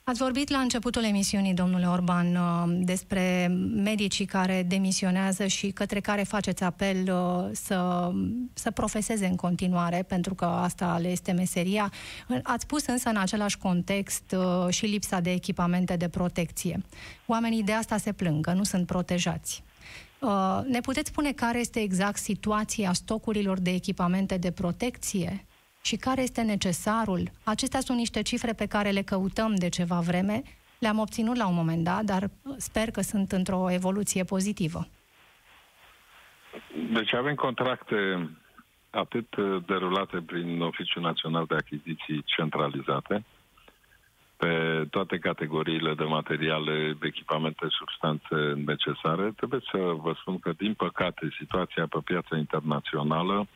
Ați 0.09 0.21
vorbit 0.21 0.49
la 0.49 0.57
începutul 0.57 1.03
emisiunii, 1.03 1.53
domnule 1.53 1.85
Orban, 1.85 2.35
uh, 2.35 2.63
despre 2.67 3.47
medicii 3.75 4.25
care 4.25 4.63
demisionează 4.67 5.45
și 5.47 5.71
către 5.71 5.99
care 5.99 6.23
faceți 6.23 6.63
apel 6.63 6.97
uh, 6.97 7.49
să, 7.51 8.11
să 8.53 8.71
profeseze 8.71 9.25
în 9.25 9.35
continuare, 9.35 10.05
pentru 10.07 10.33
că 10.33 10.45
asta 10.45 10.97
le 10.97 11.07
este 11.07 11.31
meseria. 11.31 11.91
Ați 12.43 12.67
pus 12.67 12.85
însă 12.85 13.09
în 13.09 13.17
același 13.17 13.57
context 13.57 14.35
uh, 14.37 14.73
și 14.73 14.85
lipsa 14.85 15.19
de 15.19 15.31
echipamente 15.31 15.95
de 15.95 16.09
protecție. 16.09 16.81
Oamenii 17.25 17.63
de 17.63 17.73
asta 17.73 17.97
se 17.97 18.13
plâng, 18.13 18.47
nu 18.47 18.63
sunt 18.63 18.85
protejați. 18.85 19.63
Ne 20.67 20.79
puteți 20.81 21.09
spune 21.09 21.31
care 21.31 21.59
este 21.59 21.79
exact 21.79 22.17
situația 22.17 22.93
stocurilor 22.93 23.59
de 23.59 23.71
echipamente 23.71 24.37
de 24.37 24.51
protecție? 24.51 25.47
și 25.87 25.95
care 25.95 26.21
este 26.21 26.41
necesarul. 26.41 27.23
Acestea 27.43 27.79
sunt 27.79 27.97
niște 27.97 28.21
cifre 28.21 28.53
pe 28.53 28.65
care 28.65 28.89
le 28.89 29.01
căutăm 29.01 29.55
de 29.55 29.69
ceva 29.69 29.99
vreme, 29.99 30.41
le-am 30.79 30.99
obținut 30.99 31.35
la 31.37 31.47
un 31.47 31.55
moment 31.55 31.83
dat, 31.83 32.03
dar 32.03 32.29
sper 32.57 32.91
că 32.91 33.01
sunt 33.01 33.31
într-o 33.31 33.71
evoluție 33.71 34.23
pozitivă. 34.23 34.87
Deci 36.93 37.13
avem 37.13 37.35
contracte 37.35 38.29
atât 38.89 39.27
derulate 39.65 40.17
prin 40.25 40.61
Oficiul 40.61 41.01
Național 41.01 41.45
de 41.45 41.55
Achiziții 41.55 42.23
centralizate, 42.25 43.25
pe 44.37 44.85
toate 44.89 45.17
categoriile 45.17 45.93
de 45.93 46.03
materiale, 46.03 46.97
echipamente, 47.01 47.65
substanțe 47.69 48.35
necesare. 48.65 49.31
Trebuie 49.35 49.59
să 49.71 49.77
vă 49.77 50.15
spun 50.19 50.39
că, 50.39 50.51
din 50.57 50.73
păcate, 50.73 51.29
situația 51.39 51.87
pe 51.87 51.99
piața 52.03 52.37
internațională 52.37 53.47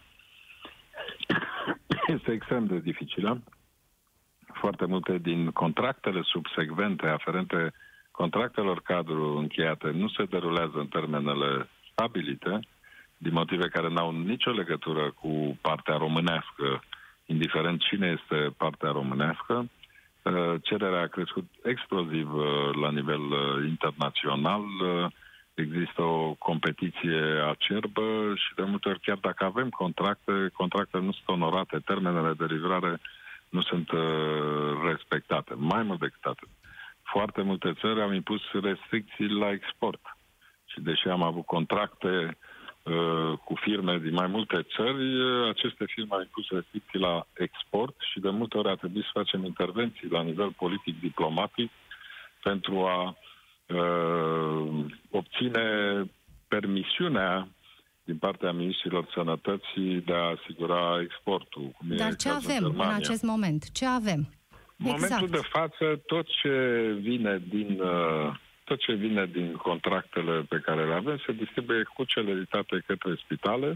este 2.15 2.31
extrem 2.31 2.65
de 2.65 2.79
dificilă. 2.79 3.41
Foarte 4.53 4.85
multe 4.85 5.17
din 5.17 5.51
contractele 5.51 6.21
subsecvente 6.23 7.07
aferente 7.07 7.73
contractelor 8.11 8.81
cadru 8.81 9.37
încheiate 9.37 9.89
nu 9.89 10.07
se 10.09 10.25
derulează 10.25 10.77
în 10.77 10.87
termenele 10.87 11.69
stabilite, 11.91 12.59
din 13.17 13.33
motive 13.33 13.67
care 13.67 13.89
n-au 13.89 14.11
nicio 14.11 14.51
legătură 14.51 15.11
cu 15.11 15.57
partea 15.61 15.95
românească, 15.97 16.83
indiferent 17.25 17.81
cine 17.81 18.17
este 18.19 18.53
partea 18.57 18.91
românească. 18.91 19.69
Uh, 20.23 20.53
cererea 20.61 21.01
a 21.01 21.07
crescut 21.07 21.45
exploziv 21.63 22.33
uh, 22.33 22.45
la 22.81 22.91
nivel 22.91 23.21
uh, 23.21 23.65
internațional 23.67 24.63
există 25.53 26.01
o 26.01 26.33
competiție 26.33 27.21
acerbă 27.49 28.33
și 28.35 28.53
de 28.55 28.63
multe 28.63 28.89
ori 28.89 28.99
chiar 28.99 29.17
dacă 29.17 29.45
avem 29.45 29.69
contracte, 29.69 30.49
contractele 30.53 31.03
nu 31.03 31.11
sunt 31.11 31.27
onorate, 31.27 31.79
termenele 31.85 32.33
de 32.33 32.45
livrare 32.45 32.99
nu 33.49 33.61
sunt 33.61 33.91
uh, 33.91 34.01
respectate. 34.85 35.53
Mai 35.57 35.83
mult 35.83 35.99
decât 35.99 36.23
atât. 36.23 36.47
Foarte 37.03 37.41
multe 37.41 37.73
țări 37.79 38.01
au 38.01 38.11
impus 38.11 38.41
restricții 38.61 39.29
la 39.29 39.51
export. 39.51 40.17
Și 40.65 40.81
deși 40.81 41.07
am 41.07 41.21
avut 41.21 41.45
contracte 41.45 42.07
uh, 42.07 42.33
cu 43.43 43.53
firme 43.55 43.97
din 43.97 44.13
mai 44.13 44.27
multe 44.27 44.65
țări, 44.75 45.19
uh, 45.19 45.49
aceste 45.49 45.85
firme 45.87 46.09
au 46.11 46.19
impus 46.19 46.49
restricții 46.49 46.99
la 46.99 47.25
export 47.33 47.95
și 48.11 48.19
de 48.19 48.29
multe 48.29 48.57
ori 48.57 48.69
a 48.69 48.75
trebuit 48.75 49.03
să 49.03 49.09
facem 49.13 49.45
intervenții 49.45 50.09
la 50.09 50.21
nivel 50.21 50.51
politic-diplomatic 50.51 51.71
pentru 52.43 52.85
a 52.85 53.17
uh, 53.67 54.85
obține 55.09 55.63
permisiunea 56.47 57.47
din 58.03 58.17
partea 58.17 58.51
ministrilor 58.51 59.07
sănătății 59.13 60.01
de 60.05 60.13
a 60.13 60.35
asigura 60.37 61.01
exportul. 61.01 61.71
Cum 61.77 61.95
Dar 61.95 62.15
ce 62.15 62.29
avem 62.29 62.63
în, 62.63 62.73
în 62.75 62.93
acest 62.93 63.23
moment? 63.23 63.71
Ce 63.71 63.85
avem? 63.85 64.29
În 64.77 64.89
exact. 64.89 65.11
momentul 65.11 65.39
de 65.39 65.47
față, 65.51 66.01
tot 66.05 66.25
ce 66.41 66.49
vine 66.99 67.41
din 67.49 67.79
uh, 67.81 68.35
tot 68.71 68.79
ce 68.79 68.93
vine 68.93 69.25
din 69.25 69.51
contractele 69.51 70.45
pe 70.49 70.59
care 70.65 70.85
le 70.85 70.93
avem 70.93 71.17
se 71.25 71.31
distribuie 71.31 71.83
cu 71.95 72.03
celeritate 72.03 72.83
către 72.87 73.11
spitale 73.23 73.69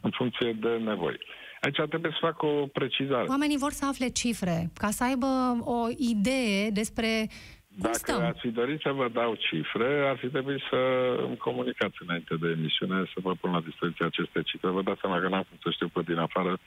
în 0.00 0.10
funcție 0.10 0.52
de 0.52 0.68
nevoi. 0.68 1.18
Aici 1.60 1.88
trebuie 1.88 2.12
să 2.12 2.26
fac 2.28 2.42
o 2.42 2.66
precizare. 2.78 3.26
Oamenii 3.28 3.58
vor 3.58 3.72
să 3.72 3.84
afle 3.86 4.08
cifre, 4.08 4.70
ca 4.74 4.90
să 4.90 5.04
aibă 5.04 5.26
o 5.76 5.80
idee 6.12 6.70
despre 6.70 7.10
dacă 7.86 7.94
stăm? 8.02 8.22
ați 8.22 8.40
fi 8.40 8.48
dorit 8.48 8.80
să 8.80 8.90
vă 8.90 9.08
dau 9.08 9.34
cifre, 9.34 10.08
ar 10.10 10.16
fi 10.16 10.28
trebuit 10.28 10.62
să 10.70 10.80
îmi 11.26 11.36
comunicați 11.36 11.96
înainte 12.06 12.34
de 12.42 12.48
emisiune, 12.48 12.98
să 13.14 13.18
vă 13.26 13.32
pun 13.40 13.50
la 13.52 13.60
dispoziție 13.60 14.04
aceste 14.04 14.42
cifre. 14.42 14.68
Vă 14.68 14.82
dați 14.82 15.00
seama 15.00 15.20
că 15.20 15.28
n-am 15.28 15.46
cum 15.48 15.58
să 15.62 15.70
știu 15.70 15.88
pe 15.88 16.02
din 16.02 16.18
afară. 16.18 16.58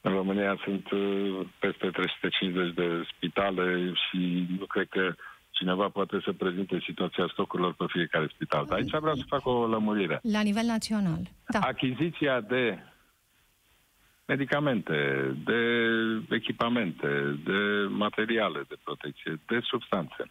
În 0.00 0.12
România 0.12 0.60
sunt 0.64 0.90
uh, 0.90 1.46
peste 1.58 1.86
350 1.90 2.74
de 2.74 2.88
spitale 3.12 3.92
și 4.04 4.46
nu 4.58 4.66
cred 4.66 4.88
că 4.88 5.14
cineva 5.62 5.88
poate 5.88 6.20
să 6.24 6.32
prezinte 6.32 6.76
situația 6.88 7.26
stocurilor 7.32 7.72
pe 7.74 7.84
fiecare 7.88 8.26
spital. 8.34 8.64
Dar 8.68 8.78
aici 8.78 8.90
vreau 8.90 9.16
să 9.16 9.24
fac 9.34 9.46
o 9.46 9.66
lămurire. 9.66 10.18
La 10.22 10.40
nivel 10.40 10.66
național, 10.66 11.22
da. 11.46 11.58
Achiziția 11.58 12.40
de 12.40 12.78
medicamente, 14.26 14.96
de 15.44 15.62
echipamente, 16.38 17.40
de 17.44 17.60
materiale 17.88 18.60
de 18.68 18.76
protecție, 18.84 19.40
de 19.46 19.58
substanțe. 19.62 20.24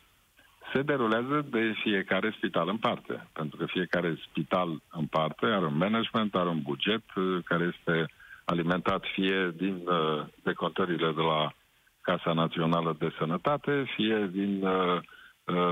Se 0.74 0.82
derulează 0.82 1.46
de 1.50 1.74
fiecare 1.84 2.34
spital 2.38 2.68
în 2.70 2.78
parte, 2.78 3.28
pentru 3.34 3.58
că 3.58 3.66
fiecare 3.66 4.18
spital 4.28 4.70
în 4.92 5.06
parte 5.06 5.46
are 5.46 5.66
un 5.66 5.78
management, 5.78 6.36
are 6.36 6.50
un 6.50 6.62
buget 6.62 7.04
uh, 7.16 7.38
care 7.46 7.74
este 7.74 8.06
alimentat 8.46 9.04
fie 9.14 9.54
din 9.56 9.76
uh, 9.86 10.24
decontările 10.44 11.12
de 11.12 11.22
la 11.22 11.54
Casa 12.02 12.34
Națională 12.34 12.96
de 13.00 13.10
Sănătate, 13.18 13.84
fie 13.96 14.30
din 14.32 14.64
uh, 14.64 15.00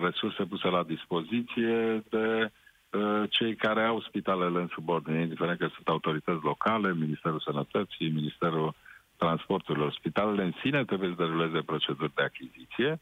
resurse 0.01 0.43
puse 0.43 0.67
la 0.67 0.83
dispoziție 0.83 2.03
de 2.09 2.51
Uh, 2.91 3.23
cei 3.29 3.55
care 3.55 3.83
au 3.83 4.01
spitalele 4.01 4.59
în 4.59 4.67
subordine, 4.73 5.21
indiferent 5.21 5.59
că 5.59 5.67
sunt 5.75 5.87
autorități 5.87 6.43
locale, 6.43 6.93
Ministerul 6.93 7.39
Sănătății, 7.39 8.09
Ministerul 8.09 8.73
Transporturilor. 9.17 9.91
Spitalele 9.93 10.43
în 10.43 10.53
sine 10.61 10.85
trebuie 10.85 11.09
să 11.09 11.23
deruleze 11.23 11.61
proceduri 11.61 12.13
de 12.15 12.21
achiziție. 12.23 12.99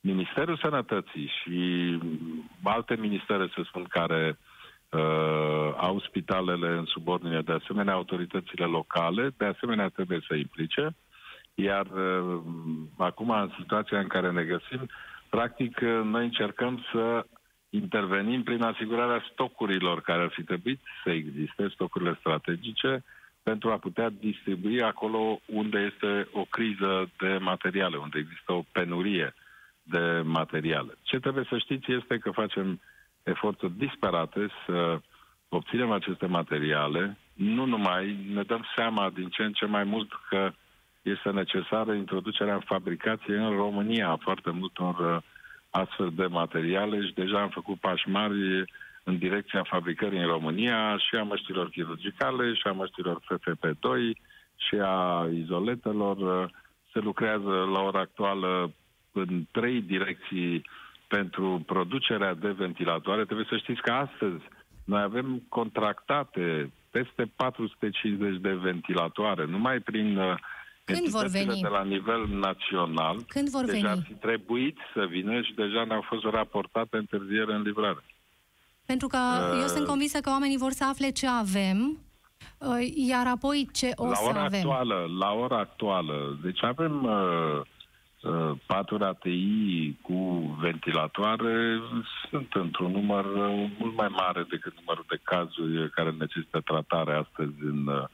Ministerul 0.00 0.56
Sănătății 0.56 1.30
și 1.42 1.98
alte 2.62 2.96
ministere, 2.96 3.50
să 3.54 3.62
spun, 3.64 3.84
care 3.88 4.38
uh, 4.90 5.74
au 5.76 6.00
spitalele 6.00 6.68
în 6.68 6.84
subordine, 6.84 7.40
de 7.40 7.52
asemenea 7.52 7.94
autoritățile 7.94 8.64
locale, 8.64 9.34
de 9.36 9.44
asemenea 9.44 9.88
trebuie 9.88 10.20
să 10.28 10.34
implice. 10.34 10.96
Iar 11.54 11.86
uh, 11.86 12.40
acum, 12.96 13.30
în 13.30 13.50
situația 13.58 13.98
în 13.98 14.06
care 14.06 14.30
ne 14.30 14.44
găsim, 14.44 14.88
practic, 15.30 15.80
uh, 15.82 16.00
noi 16.04 16.24
încercăm 16.24 16.84
să 16.92 17.26
intervenim 17.70 18.42
prin 18.42 18.62
asigurarea 18.62 19.24
stocurilor 19.32 20.00
care 20.00 20.22
ar 20.22 20.30
fi 20.30 20.42
trebuit 20.42 20.80
să 21.04 21.10
existe, 21.10 21.68
stocurile 21.68 22.16
strategice, 22.18 23.04
pentru 23.42 23.70
a 23.70 23.78
putea 23.78 24.10
distribui 24.10 24.82
acolo 24.82 25.40
unde 25.46 25.90
este 25.92 26.28
o 26.32 26.44
criză 26.44 27.10
de 27.18 27.38
materiale, 27.40 27.96
unde 27.96 28.18
există 28.18 28.52
o 28.52 28.64
penurie 28.72 29.34
de 29.82 30.20
materiale. 30.24 30.92
Ce 31.02 31.18
trebuie 31.18 31.46
să 31.48 31.58
știți 31.58 31.92
este 31.92 32.18
că 32.18 32.30
facem 32.30 32.80
eforturi 33.22 33.72
disperate 33.78 34.48
să 34.66 35.00
obținem 35.48 35.90
aceste 35.90 36.26
materiale, 36.26 37.16
nu 37.34 37.64
numai, 37.64 38.16
ne 38.32 38.42
dăm 38.42 38.64
seama 38.76 39.10
din 39.10 39.28
ce 39.28 39.42
în 39.42 39.52
ce 39.52 39.66
mai 39.66 39.84
mult 39.84 40.10
că 40.28 40.52
este 41.02 41.30
necesară 41.30 41.92
introducerea 41.92 42.54
în 42.54 42.60
fabricație 42.60 43.36
în 43.36 43.50
România 43.56 44.08
a 44.08 44.16
foarte 44.16 44.50
multor 44.50 44.98
uh, 44.98 45.22
astfel 45.70 46.10
de 46.14 46.26
materiale 46.26 47.06
și 47.06 47.12
deja 47.14 47.40
am 47.40 47.48
făcut 47.48 47.80
pași 47.80 48.08
mari 48.08 48.64
în 49.04 49.18
direcția 49.18 49.62
fabricării 49.62 50.18
în 50.18 50.26
România 50.26 50.96
și 50.96 51.14
a 51.16 51.22
măștilor 51.22 51.68
chirurgicale 51.68 52.54
și 52.54 52.66
a 52.66 52.72
măștilor 52.72 53.20
FFP2 53.32 54.16
și 54.56 54.74
a 54.82 55.28
izoletelor. 55.34 56.50
Se 56.92 56.98
lucrează 56.98 57.68
la 57.72 57.80
ora 57.80 58.00
actuală 58.00 58.72
în 59.12 59.44
trei 59.50 59.80
direcții 59.80 60.64
pentru 61.08 61.62
producerea 61.66 62.34
de 62.34 62.50
ventilatoare. 62.50 63.24
Trebuie 63.24 63.46
să 63.48 63.56
știți 63.56 63.80
că 63.80 63.92
astăzi 63.92 64.42
noi 64.84 65.02
avem 65.02 65.42
contractate 65.48 66.72
peste 66.90 67.30
450 67.36 68.40
de 68.40 68.52
ventilatoare, 68.52 69.44
numai 69.44 69.78
prin 69.80 70.16
uh, 70.16 70.34
când 70.92 71.08
vor 71.08 71.26
veni? 71.26 71.60
de 71.60 71.68
la 71.68 71.82
nivel 71.82 72.26
național. 72.28 73.16
Când 73.28 73.48
vor 73.48 73.64
deja 73.64 73.76
veni? 73.76 73.88
ar 73.88 74.04
fi 74.06 74.12
trebuit 74.12 74.78
să 74.94 75.06
vină 75.08 75.40
și 75.42 75.54
deja 75.54 75.84
ne-au 75.84 76.04
fost 76.08 76.24
raportate 76.24 76.96
întârziere 76.96 77.52
în 77.52 77.62
livrare. 77.62 78.04
Pentru 78.86 79.08
că 79.08 79.18
uh, 79.18 79.58
eu 79.60 79.66
sunt 79.66 79.86
convinsă 79.86 80.20
că 80.20 80.30
oamenii 80.30 80.56
vor 80.56 80.72
să 80.72 80.84
afle 80.84 81.10
ce 81.10 81.26
avem, 81.28 81.98
uh, 82.58 82.92
iar 82.94 83.26
apoi 83.26 83.68
ce 83.72 83.92
o 83.96 84.06
la 84.06 84.14
să 84.14 84.24
ora 84.28 84.42
avem. 84.42 84.58
Actuală, 84.58 85.06
la 85.18 85.32
ora 85.32 85.58
actuală, 85.58 86.38
deci 86.42 86.62
avem 86.62 87.04
uh, 87.04 87.60
uh, 88.22 88.56
paturi 88.66 89.04
ATI 89.04 89.96
cu 90.02 90.18
ventilatoare, 90.60 91.80
sunt 92.30 92.52
într-un 92.52 92.90
număr 92.90 93.24
uh, 93.24 93.70
mult 93.78 93.96
mai 93.96 94.08
mare 94.08 94.46
decât 94.48 94.72
numărul 94.78 95.04
de 95.08 95.20
cazuri 95.22 95.90
care 95.90 96.10
necesită 96.18 96.60
tratare 96.60 97.12
astăzi 97.12 97.54
în 97.60 97.86
uh, 97.86 98.04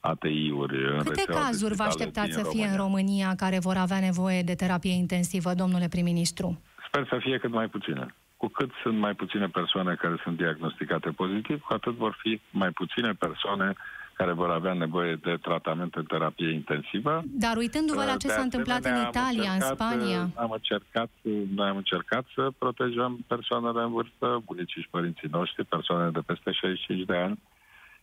ATI-uri. 0.00 0.96
În 0.96 1.02
Câte 1.02 1.24
cazuri 1.24 1.74
vă 1.74 1.82
așteptați 1.82 2.32
să 2.32 2.48
fie 2.52 2.66
în 2.66 2.76
România 2.76 3.34
care 3.36 3.58
vor 3.58 3.76
avea 3.76 3.98
nevoie 3.98 4.42
de 4.42 4.54
terapie 4.54 4.92
intensivă, 4.92 5.54
domnule 5.54 5.88
prim-ministru? 5.88 6.60
Sper 6.86 7.06
să 7.08 7.18
fie 7.20 7.38
cât 7.38 7.50
mai 7.50 7.68
puține. 7.68 8.14
Cu 8.36 8.48
cât 8.48 8.70
sunt 8.82 8.98
mai 8.98 9.14
puține 9.14 9.46
persoane 9.46 9.94
care 9.94 10.20
sunt 10.22 10.36
diagnosticate 10.36 11.10
pozitiv, 11.10 11.60
cu 11.60 11.72
atât 11.72 11.94
vor 11.94 12.16
fi 12.22 12.40
mai 12.50 12.70
puține 12.70 13.12
persoane 13.12 13.74
care 14.20 14.32
vor 14.32 14.50
avea 14.50 14.72
nevoie 14.72 15.14
de 15.14 15.36
tratament 15.42 15.94
în 15.94 16.04
terapie 16.04 16.52
intensivă. 16.52 17.22
Dar 17.24 17.56
uitându-vă 17.56 18.04
la 18.04 18.16
ce 18.16 18.28
s-a 18.28 18.40
întâmplat 18.40 18.84
în 18.84 18.96
Italia, 19.08 19.50
în 19.52 19.60
Spania... 19.60 20.30
Am 20.34 20.50
încercat, 20.50 21.10
noi 21.54 21.68
am 21.68 21.76
încercat 21.76 22.24
să 22.34 22.50
protejăm 22.58 23.24
persoanele 23.26 23.82
în 23.82 23.92
vârstă, 23.92 24.42
bunicii 24.44 24.82
și 24.82 24.88
părinții 24.90 25.28
noștri, 25.30 25.64
persoanele 25.64 26.10
de 26.10 26.20
peste 26.26 26.52
65 26.52 27.06
de 27.06 27.16
ani 27.16 27.38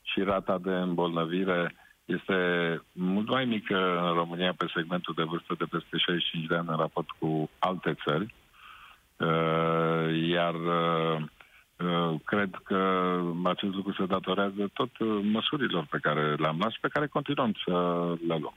și 0.02 0.22
rata 0.22 0.60
de 0.64 0.72
îmbolnăvire 0.72 1.76
este 2.08 2.38
mult 2.92 3.28
mai 3.28 3.46
mică 3.46 4.00
în 4.08 4.14
România 4.14 4.54
pe 4.58 4.66
segmentul 4.76 5.14
de 5.18 5.24
vârstă 5.24 5.56
de 5.58 5.66
peste 5.70 5.98
65 5.98 6.46
de 6.46 6.56
ani 6.56 6.68
în 6.68 6.76
raport 6.76 7.10
cu 7.20 7.50
alte 7.60 7.96
țări. 8.04 8.34
Uh, 9.18 10.28
iar 10.30 10.54
uh, 10.54 11.22
uh, 11.78 12.20
cred 12.26 12.50
că 12.64 12.82
acest 13.44 13.74
lucru 13.74 13.94
se 13.94 14.06
datorează 14.06 14.70
tot 14.74 14.92
măsurilor 15.24 15.88
pe 15.90 15.98
care 16.02 16.36
le-am 16.36 16.58
luat 16.58 16.72
și 16.72 16.80
pe 16.80 16.88
care 16.88 17.08
continuăm 17.08 17.54
să 17.66 17.74
le 18.28 18.38
luăm. 18.38 18.56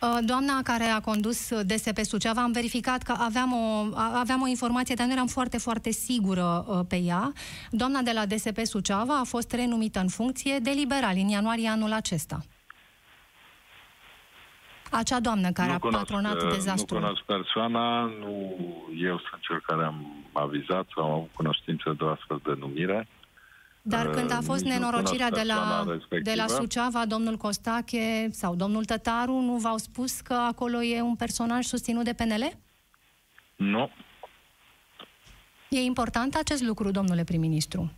Uh, 0.00 0.18
doamna 0.24 0.62
care 0.64 0.84
a 0.84 1.00
condus 1.00 1.62
DSP 1.62 1.98
Suceava, 1.98 2.42
am 2.42 2.52
verificat 2.52 3.02
că 3.02 3.14
aveam 3.18 3.52
o, 3.52 3.96
aveam 3.96 4.42
o 4.42 4.46
informație, 4.46 4.94
dar 4.94 5.06
nu 5.06 5.12
eram 5.12 5.26
foarte, 5.26 5.58
foarte 5.58 5.90
sigură 5.90 6.64
uh, 6.68 6.80
pe 6.88 6.96
ea. 6.96 7.32
Doamna 7.70 8.00
de 8.00 8.10
la 8.14 8.26
DSP 8.26 8.58
Suceava 8.62 9.18
a 9.18 9.24
fost 9.24 9.52
renumită 9.52 10.00
în 10.00 10.08
funcție 10.08 10.58
de 10.58 10.70
liberal 10.70 11.14
în 11.16 11.28
ianuarie 11.28 11.68
anul 11.68 11.92
acesta. 11.92 12.38
Acea 14.90 15.20
doamnă 15.20 15.50
care 15.50 15.68
nu 15.68 15.74
a 15.74 15.78
cunosc, 15.78 15.98
patronat 15.98 16.42
uh, 16.42 16.48
dezastrul. 16.50 16.98
Nu 16.98 17.04
cunosc 17.04 17.22
persoana, 17.22 18.04
nu 18.04 18.56
eu 18.98 19.18
sunt 19.18 19.40
cel 19.40 19.62
care 19.66 19.84
am 19.84 20.24
avizat 20.32 20.86
sau 20.94 21.04
am 21.04 21.12
avut 21.12 21.30
cunoștință 21.34 21.94
de 21.98 22.04
o 22.04 22.08
astfel 22.08 22.40
de 22.44 22.54
numire. 22.58 23.08
Dar 23.88 24.10
când 24.10 24.30
a 24.30 24.40
fost 24.42 24.64
nenorocirea 24.64 25.30
de 25.30 25.42
la, 25.46 25.84
de 26.22 26.34
la 26.36 26.46
Suceava, 26.46 27.06
domnul 27.06 27.36
Costache 27.36 28.28
sau 28.30 28.54
domnul 28.54 28.84
Tătaru 28.84 29.40
nu 29.40 29.56
v-au 29.56 29.76
spus 29.76 30.20
că 30.20 30.34
acolo 30.34 30.82
e 30.82 31.00
un 31.00 31.16
personaj 31.16 31.64
susținut 31.64 32.04
de 32.04 32.12
PNL? 32.12 32.52
Nu. 33.56 33.90
E 35.68 35.78
important 35.78 36.34
acest 36.34 36.62
lucru, 36.62 36.90
domnule 36.90 37.24
prim-ministru? 37.24 37.92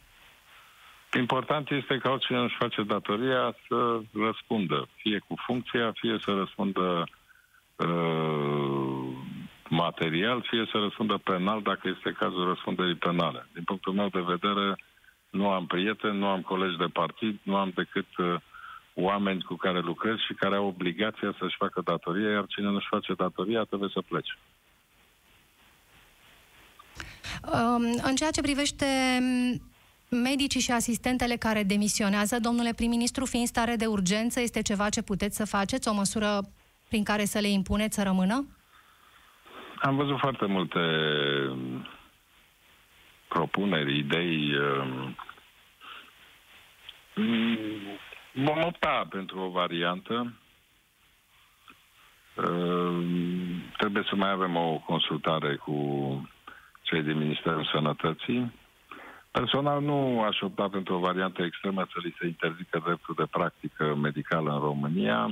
Important 1.16 1.70
este 1.70 1.98
că 1.98 2.08
oricine 2.08 2.38
își 2.38 2.56
face 2.58 2.82
datoria 2.82 3.56
să 3.68 4.00
răspundă, 4.12 4.88
fie 4.96 5.18
cu 5.18 5.34
funcția, 5.46 5.92
fie 5.94 6.18
să 6.24 6.30
răspundă 6.34 7.08
uh, 7.76 9.08
material, 9.68 10.46
fie 10.50 10.68
să 10.70 10.78
răspundă 10.78 11.20
penal, 11.24 11.62
dacă 11.62 11.94
este 11.96 12.16
cazul 12.18 12.46
răspunderii 12.46 12.94
penale. 12.94 13.46
Din 13.52 13.62
punctul 13.64 13.92
meu 13.92 14.08
de 14.08 14.20
vedere, 14.26 14.76
nu 15.30 15.50
am 15.50 15.66
prieteni, 15.66 16.18
nu 16.18 16.26
am 16.26 16.40
colegi 16.40 16.76
de 16.76 16.86
partid, 16.92 17.38
nu 17.42 17.56
am 17.56 17.72
decât 17.74 18.16
uh, 18.16 18.34
oameni 18.94 19.42
cu 19.42 19.54
care 19.54 19.80
lucrez 19.80 20.16
și 20.16 20.34
care 20.34 20.56
au 20.56 20.66
obligația 20.66 21.34
să-și 21.38 21.56
facă 21.56 21.80
datoria, 21.84 22.30
iar 22.30 22.46
cine 22.46 22.66
nu-și 22.66 22.86
face 22.90 23.14
datoria 23.14 23.62
trebuie 23.62 23.90
să 23.92 24.00
plece. 24.08 24.38
Um, 27.52 27.84
în 28.02 28.14
ceea 28.14 28.30
ce 28.30 28.40
privește 28.40 28.86
medicii 30.10 30.60
și 30.60 30.70
asistentele 30.70 31.36
care 31.36 31.62
demisionează, 31.62 32.38
domnule 32.40 32.72
prim-ministru, 32.76 33.24
fiind 33.24 33.46
stare 33.46 33.76
de 33.76 33.86
urgență, 33.86 34.40
este 34.40 34.62
ceva 34.62 34.88
ce 34.88 35.02
puteți 35.02 35.36
să 35.36 35.46
faceți, 35.46 35.88
o 35.88 35.92
măsură 35.92 36.40
prin 36.88 37.04
care 37.04 37.24
să 37.24 37.38
le 37.38 37.48
impuneți 37.48 37.94
să 37.94 38.02
rămână? 38.02 38.46
Am 39.80 39.96
văzut 39.96 40.18
foarte 40.18 40.46
multe 40.46 40.80
propuneri, 43.28 43.98
idei. 43.98 44.54
Um, 44.56 45.16
vom 48.32 48.62
opta 48.62 49.06
pentru 49.10 49.38
o 49.38 49.48
variantă. 49.48 50.32
Um, 52.34 53.62
trebuie 53.76 54.02
să 54.08 54.14
mai 54.16 54.30
avem 54.30 54.56
o 54.56 54.82
consultare 54.86 55.56
cu 55.56 55.76
cei 56.82 57.02
din 57.02 57.18
Ministerul 57.18 57.64
Sănătății. 57.72 58.52
Personal 59.30 59.82
nu 59.82 60.22
aș 60.22 60.40
opta 60.40 60.68
pentru 60.68 60.94
o 60.94 60.98
variantă 60.98 61.42
extremă 61.42 61.86
să 61.92 61.98
li 62.02 62.14
se 62.18 62.26
interzică 62.26 62.82
dreptul 62.84 63.14
de 63.18 63.26
practică 63.30 63.94
medicală 63.94 64.52
în 64.52 64.60
România. 64.60 65.24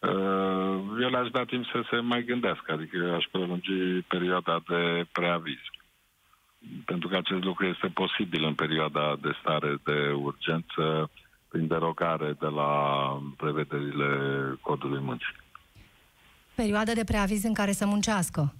Uh, 0.00 0.78
eu 1.00 1.08
le-aș 1.10 1.30
da 1.30 1.44
timp 1.44 1.64
să 1.64 1.82
se 1.90 1.96
mai 1.96 2.22
gândească, 2.24 2.72
adică 2.72 3.12
aș 3.16 3.24
prelungi 3.30 4.02
perioada 4.08 4.62
de 4.68 5.06
preaviz 5.12 5.58
pentru 6.84 7.08
că 7.08 7.16
acest 7.16 7.44
lucru 7.44 7.66
este 7.66 7.86
posibil 7.86 8.44
în 8.44 8.54
perioada 8.54 9.16
de 9.22 9.30
stare 9.40 9.78
de 9.84 10.12
urgență 10.12 11.10
prin 11.48 11.66
derogare 11.66 12.36
de 12.40 12.46
la 12.46 12.72
prevederile 13.36 14.08
codului 14.60 15.00
muncii. 15.00 15.34
Perioada 16.54 16.92
de 16.92 17.04
preaviz 17.04 17.44
în 17.44 17.54
care 17.54 17.72
să 17.72 17.86
muncească. 17.86 18.54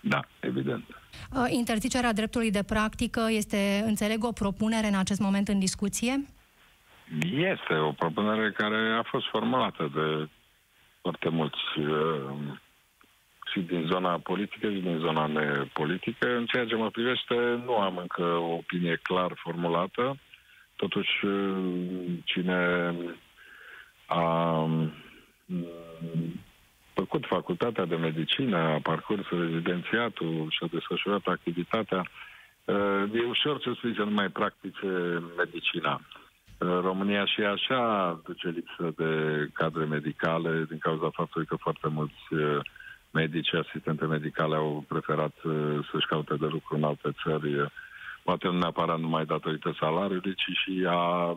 Da, 0.00 0.20
evident. 0.40 0.84
Uh, 1.32 1.46
interzicerea 1.48 2.12
dreptului 2.12 2.50
de 2.50 2.62
practică 2.62 3.26
este, 3.30 3.82
înțeleg, 3.86 4.24
o 4.24 4.32
propunere 4.32 4.86
în 4.86 4.94
acest 4.94 5.20
moment 5.20 5.48
în 5.48 5.58
discuție? 5.58 6.24
Este 7.32 7.74
o 7.74 7.92
propunere 7.92 8.52
care 8.52 8.96
a 8.98 9.02
fost 9.02 9.26
formulată 9.30 9.90
de 9.94 10.28
foarte 11.00 11.28
mulți 11.28 11.78
uh, 11.78 12.30
și 13.52 13.60
din 13.60 13.86
zona 13.86 14.18
politică 14.18 14.70
și 14.70 14.80
din 14.80 14.98
zona 14.98 15.26
nepolitică. 15.26 16.36
În 16.36 16.46
ceea 16.46 16.66
ce 16.66 16.74
mă 16.74 16.90
privește, 16.90 17.34
nu 17.64 17.76
am 17.76 17.96
încă 17.96 18.22
o 18.22 18.52
opinie 18.52 18.98
clar 19.02 19.32
formulată. 19.34 20.16
Totuși, 20.76 21.26
cine 22.24 22.94
a 24.06 24.24
mm, 25.46 26.40
făcut 26.92 27.26
facultatea 27.26 27.84
de 27.84 27.96
medicină, 27.96 28.56
a 28.56 28.80
parcurs 28.82 29.28
rezidențiatul 29.28 30.46
și 30.50 30.58
a 30.62 30.68
desfășurat 30.72 31.22
activitatea, 31.24 32.02
e 33.14 33.28
ușor 33.28 33.60
să 33.60 33.72
spui 33.74 33.94
să 33.94 34.02
nu 34.02 34.10
mai 34.10 34.28
practice 34.28 34.86
medicina. 35.36 36.00
România 36.58 37.24
și 37.24 37.40
așa 37.40 37.80
duce 38.24 38.48
lipsă 38.48 38.92
de 38.96 39.12
cadre 39.52 39.84
medicale 39.84 40.64
din 40.68 40.78
cauza 40.78 41.10
faptului 41.12 41.46
că 41.46 41.56
foarte 41.56 41.88
mulți 41.88 42.22
medici, 43.10 43.54
asistente 43.54 44.06
medicale 44.06 44.56
au 44.56 44.84
preferat 44.88 45.34
uh, 45.42 45.88
să-și 45.92 46.06
caute 46.06 46.34
de 46.34 46.46
lucru 46.46 46.76
în 46.76 46.84
alte 46.84 47.10
țări, 47.22 47.72
poate 48.22 48.46
nu 48.46 48.58
neapărat 48.58 48.98
numai 48.98 49.24
datorită 49.24 49.76
salariului, 49.78 50.34
ci 50.34 50.50
și 50.64 50.86
a 50.88 51.36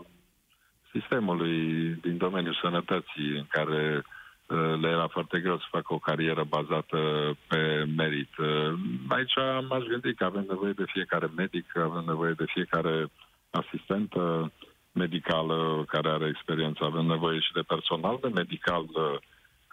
sistemului 0.92 1.58
din 2.02 2.18
domeniul 2.18 2.60
sănătății, 2.62 3.30
în 3.38 3.46
care 3.50 4.04
uh, 4.48 4.74
le 4.82 4.90
era 4.90 5.08
foarte 5.08 5.40
greu 5.40 5.58
să 5.58 5.66
facă 5.70 5.94
o 5.94 6.00
carieră 6.00 6.44
bazată 6.44 7.00
pe 7.48 7.86
merit. 7.98 8.38
Uh, 8.38 8.74
aici 9.10 9.34
m-aș 9.70 9.84
gândi 9.84 10.14
că 10.14 10.24
avem 10.26 10.46
nevoie 10.50 10.72
de 10.72 10.86
fiecare 10.88 11.30
medic, 11.36 11.78
avem 11.78 12.04
nevoie 12.08 12.34
de 12.38 12.46
fiecare 12.48 13.08
asistentă, 13.52 14.52
medicală 14.92 15.84
care 15.88 16.10
are 16.10 16.28
experiență. 16.28 16.84
Avem 16.84 17.06
nevoie 17.06 17.40
și 17.40 17.54
de 17.54 17.62
personal 17.62 18.18
de 18.22 18.28
medical 18.28 18.82
uh, 18.82 19.18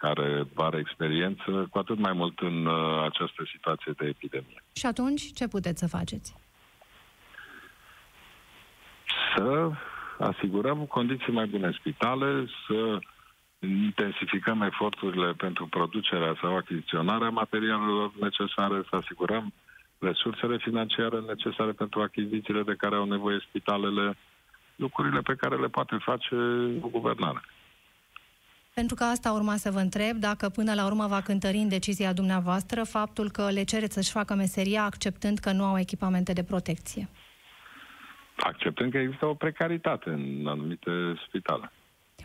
care 0.01 0.47
are 0.55 0.77
experiență, 0.77 1.67
cu 1.71 1.77
atât 1.77 1.99
mai 1.99 2.13
mult 2.13 2.39
în 2.39 2.65
uh, 2.65 3.03
această 3.09 3.41
situație 3.53 3.91
de 3.97 4.05
epidemie. 4.05 4.63
Și 4.73 4.85
atunci, 4.85 5.21
ce 5.33 5.47
puteți 5.47 5.79
să 5.79 5.87
faceți? 5.87 6.35
Să 9.35 9.71
asigurăm 10.19 10.85
condiții 10.85 11.33
mai 11.33 11.45
bune 11.45 11.65
în 11.65 11.77
spitale, 11.79 12.45
să 12.67 12.99
intensificăm 13.67 14.61
eforturile 14.61 15.31
pentru 15.31 15.67
producerea 15.67 16.37
sau 16.41 16.55
achiziționarea 16.55 17.29
materialelor 17.29 18.11
necesare, 18.19 18.83
să 18.89 18.95
asigurăm 18.95 19.53
resursele 19.99 20.57
financiare 20.57 21.19
necesare 21.19 21.71
pentru 21.71 22.01
achizițiile 22.01 22.63
de 22.63 22.75
care 22.77 22.95
au 22.95 23.05
nevoie 23.05 23.45
spitalele, 23.47 24.17
lucrurile 24.75 25.19
pe 25.19 25.35
care 25.35 25.55
le 25.55 25.67
poate 25.67 25.97
face 25.99 26.35
o 26.81 26.87
guvernare. 26.87 27.41
Pentru 28.73 28.95
că 28.95 29.03
asta 29.03 29.31
urma 29.31 29.55
să 29.55 29.71
vă 29.71 29.79
întreb, 29.79 30.15
dacă 30.17 30.49
până 30.49 30.73
la 30.73 30.85
urmă 30.85 31.07
va 31.07 31.21
cântări 31.21 31.57
în 31.57 31.69
decizia 31.69 32.13
dumneavoastră 32.13 32.83
faptul 32.83 33.29
că 33.31 33.49
le 33.49 33.63
cereți 33.63 33.93
să-și 33.93 34.11
facă 34.11 34.33
meseria 34.35 34.83
acceptând 34.83 35.37
că 35.37 35.51
nu 35.51 35.63
au 35.63 35.79
echipamente 35.79 36.33
de 36.33 36.43
protecție. 36.43 37.07
Acceptând 38.37 38.91
că 38.91 38.97
există 38.97 39.25
o 39.25 39.33
precaritate 39.33 40.09
în 40.09 40.47
anumite 40.47 40.91
spitale. 41.27 41.71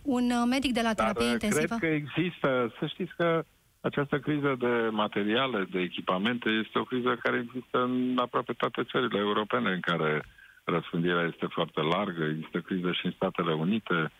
Un 0.02 0.24
uh, 0.30 0.44
medic 0.48 0.72
de 0.72 0.80
la 0.82 0.92
terapie 0.92 1.26
Dar 1.26 1.34
uh, 1.34 1.42
intensivă? 1.42 1.74
cred 1.74 1.90
că 1.90 1.96
există, 1.96 2.74
să 2.78 2.86
știți 2.86 3.12
că 3.16 3.44
această 3.80 4.18
criză 4.18 4.56
de 4.58 4.88
materiale, 4.90 5.66
de 5.70 5.80
echipamente, 5.80 6.48
este 6.64 6.78
o 6.78 6.84
criză 6.84 7.18
care 7.22 7.44
există 7.46 7.82
în 7.82 8.18
aproape 8.18 8.52
toate 8.52 8.84
țările 8.90 9.18
europene 9.18 9.70
în 9.70 9.80
care 9.80 10.24
răspândirea 10.64 11.30
este 11.32 11.46
foarte 11.46 11.80
largă. 11.80 12.24
Există 12.24 12.60
criză 12.60 12.92
și 12.92 13.06
în 13.06 13.12
Statele 13.12 13.52
Unite, 13.52 14.10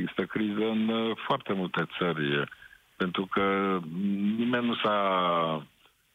există 0.00 0.22
criză 0.24 0.64
în 0.64 0.88
uh, 0.88 1.16
foarte 1.26 1.52
multe 1.52 1.86
țări, 1.98 2.48
pentru 2.96 3.26
că 3.26 3.78
nimeni 4.36 4.66
nu 4.66 4.74
s-a 4.74 5.66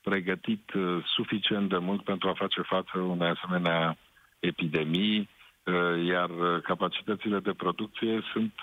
pregătit 0.04 0.72
suficient 1.16 1.70
de 1.70 1.78
mult 1.78 2.04
pentru 2.04 2.30
a 2.30 2.34
face 2.34 2.62
față 2.62 2.98
unei 3.00 3.28
asemenea 3.30 3.98
epidemii, 4.40 5.30
iar 6.06 6.30
capacitățile 6.64 7.40
de 7.40 7.52
producție 7.54 8.22
sunt 8.34 8.54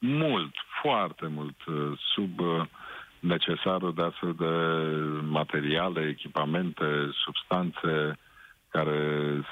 mult, 0.00 0.54
foarte 0.82 1.26
mult 1.26 1.64
uh, 1.66 1.98
sub 2.14 2.40
uh, 2.40 2.62
necesarul 3.18 3.94
de 3.94 4.02
astfel 4.02 4.34
de 4.38 4.46
materiale, 5.28 6.08
echipamente, 6.08 7.10
substanțe 7.24 8.18
care 8.70 8.98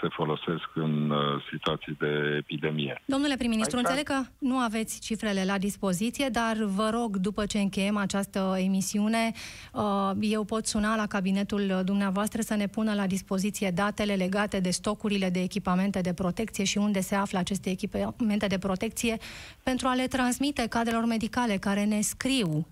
se 0.00 0.08
folosesc 0.10 0.68
în 0.74 1.10
uh, 1.10 1.18
situații 1.50 1.96
de 1.98 2.34
epidemie. 2.38 3.02
Domnule 3.04 3.36
prim-ministru, 3.36 3.76
Aici... 3.76 3.86
înțeleg 3.86 4.06
că 4.06 4.20
nu 4.38 4.56
aveți 4.56 5.00
cifrele 5.00 5.44
la 5.44 5.58
dispoziție, 5.58 6.28
dar 6.28 6.56
vă 6.56 6.90
rog, 6.92 7.16
după 7.16 7.46
ce 7.46 7.58
încheiem 7.58 7.96
această 7.96 8.56
emisiune, 8.64 9.32
uh, 9.72 10.10
eu 10.20 10.44
pot 10.44 10.66
suna 10.66 10.96
la 10.96 11.06
cabinetul 11.06 11.80
dumneavoastră 11.84 12.40
să 12.42 12.54
ne 12.54 12.66
pună 12.66 12.94
la 12.94 13.06
dispoziție 13.06 13.70
datele 13.70 14.14
legate 14.14 14.60
de 14.60 14.70
stocurile 14.70 15.30
de 15.30 15.40
echipamente 15.40 16.00
de 16.00 16.12
protecție 16.12 16.64
și 16.64 16.78
unde 16.78 17.00
se 17.00 17.14
află 17.14 17.38
aceste 17.38 17.70
echipamente 17.70 18.46
de 18.46 18.58
protecție 18.58 19.16
pentru 19.62 19.88
a 19.88 19.94
le 19.94 20.06
transmite 20.06 20.66
cadrelor 20.68 21.04
medicale 21.04 21.56
care 21.56 21.84
ne 21.84 22.00
scriu 22.00 22.66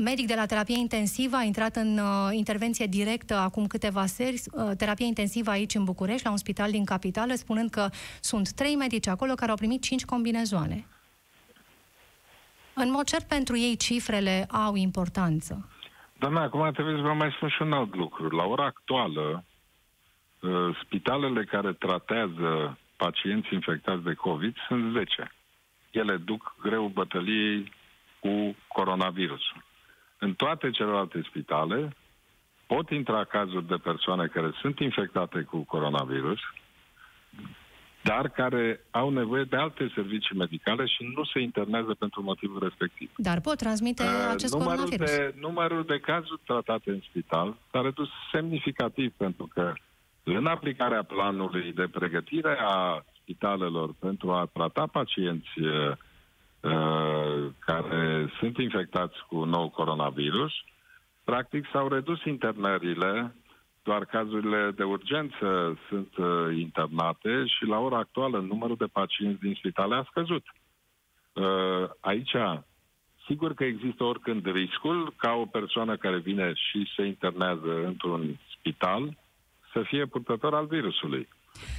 medic 0.00 0.26
de 0.26 0.34
la 0.34 0.46
terapie 0.46 0.78
intensivă, 0.78 1.36
a 1.36 1.42
intrat 1.42 1.76
în 1.76 1.98
uh, 1.98 2.28
intervenție 2.30 2.86
directă 2.86 3.34
acum 3.34 3.66
câteva 3.66 4.06
seri, 4.06 4.42
uh, 4.52 4.70
terapie 4.76 5.06
intensivă 5.06 5.50
aici 5.50 5.74
în 5.74 5.84
București, 5.84 6.24
la 6.24 6.30
un 6.30 6.36
spital 6.36 6.70
din 6.70 6.84
capitală, 6.84 7.34
spunând 7.34 7.70
că 7.70 7.88
sunt 8.20 8.52
trei 8.52 8.74
medici 8.74 9.06
acolo 9.06 9.34
care 9.34 9.50
au 9.50 9.56
primit 9.56 9.82
cinci 9.82 10.04
combinezoane. 10.04 10.86
În 12.74 12.90
mod 12.90 13.04
cert, 13.04 13.28
pentru 13.28 13.56
ei 13.56 13.76
cifrele 13.76 14.46
au 14.50 14.74
importanță. 14.74 15.68
Doamna, 16.18 16.42
acum 16.42 16.70
trebuie 16.72 16.94
să 16.94 17.00
vă 17.00 17.12
mai 17.12 17.32
spun 17.36 17.48
și 17.48 17.62
un 17.62 17.72
alt 17.72 17.94
lucru. 17.94 18.28
La 18.28 18.44
ora 18.44 18.64
actuală, 18.64 19.44
uh, 20.40 20.78
spitalele 20.84 21.44
care 21.44 21.72
tratează 21.72 22.78
pacienți 22.96 23.54
infectați 23.54 24.02
de 24.02 24.14
COVID 24.14 24.54
sunt 24.68 24.92
10. 24.92 25.32
Ele 25.90 26.16
duc 26.16 26.54
greu 26.62 26.86
bătăliei 26.86 27.72
cu 28.20 28.56
coronavirusul. 28.68 29.70
În 30.24 30.34
toate 30.34 30.70
celelalte 30.70 31.22
spitale 31.28 31.96
pot 32.66 32.90
intra 32.90 33.24
cazuri 33.24 33.66
de 33.66 33.76
persoane 33.82 34.26
care 34.26 34.50
sunt 34.60 34.78
infectate 34.78 35.40
cu 35.40 35.58
coronavirus, 35.58 36.38
dar 38.02 38.28
care 38.28 38.80
au 38.90 39.10
nevoie 39.10 39.44
de 39.44 39.56
alte 39.56 39.90
servicii 39.94 40.36
medicale 40.36 40.86
și 40.86 41.12
nu 41.14 41.24
se 41.24 41.40
internează 41.40 41.94
pentru 41.98 42.22
motivul 42.22 42.58
respectiv. 42.62 43.10
Dar 43.16 43.40
pot 43.40 43.56
transmite 43.56 44.02
uh, 44.02 44.08
acest 44.30 44.52
numărul 44.52 44.74
coronavirus. 44.74 45.16
De, 45.16 45.34
numărul 45.40 45.84
de 45.84 45.98
cazuri 45.98 46.40
tratate 46.44 46.90
în 46.90 47.00
spital 47.08 47.56
s-a 47.70 47.80
redus 47.80 48.08
semnificativ 48.32 49.12
pentru 49.16 49.48
că 49.54 49.72
în 50.22 50.46
aplicarea 50.46 51.02
planului 51.02 51.72
de 51.72 51.88
pregătire 51.92 52.56
a 52.60 53.04
spitalelor 53.20 53.94
pentru 53.98 54.30
a 54.30 54.48
trata 54.52 54.86
pacienți 54.86 55.60
uh, 55.60 55.92
Uh, 56.62 57.31
care 58.22 58.34
sunt 58.38 58.58
infectați 58.58 59.16
cu 59.28 59.44
nou 59.44 59.68
coronavirus, 59.68 60.52
practic 61.24 61.66
s-au 61.72 61.88
redus 61.88 62.24
internările, 62.24 63.34
doar 63.82 64.04
cazurile 64.04 64.70
de 64.76 64.82
urgență 64.82 65.78
sunt 65.88 66.16
uh, 66.16 66.56
internate 66.56 67.44
și 67.46 67.64
la 67.64 67.78
ora 67.78 67.98
actuală 67.98 68.38
numărul 68.38 68.76
de 68.76 68.86
pacienți 68.92 69.40
din 69.40 69.54
spitale 69.54 69.94
a 69.94 70.06
scăzut. 70.10 70.44
Uh, 71.32 71.88
aici, 72.00 72.34
sigur 73.26 73.54
că 73.54 73.64
există 73.64 74.04
oricând 74.04 74.52
riscul 74.52 75.14
ca 75.16 75.32
o 75.32 75.46
persoană 75.46 75.96
care 75.96 76.18
vine 76.18 76.52
și 76.54 76.92
se 76.96 77.04
internează 77.04 77.86
într-un 77.86 78.38
spital 78.58 79.16
să 79.72 79.82
fie 79.82 80.06
purtător 80.06 80.54
al 80.54 80.66
virusului. 80.66 81.28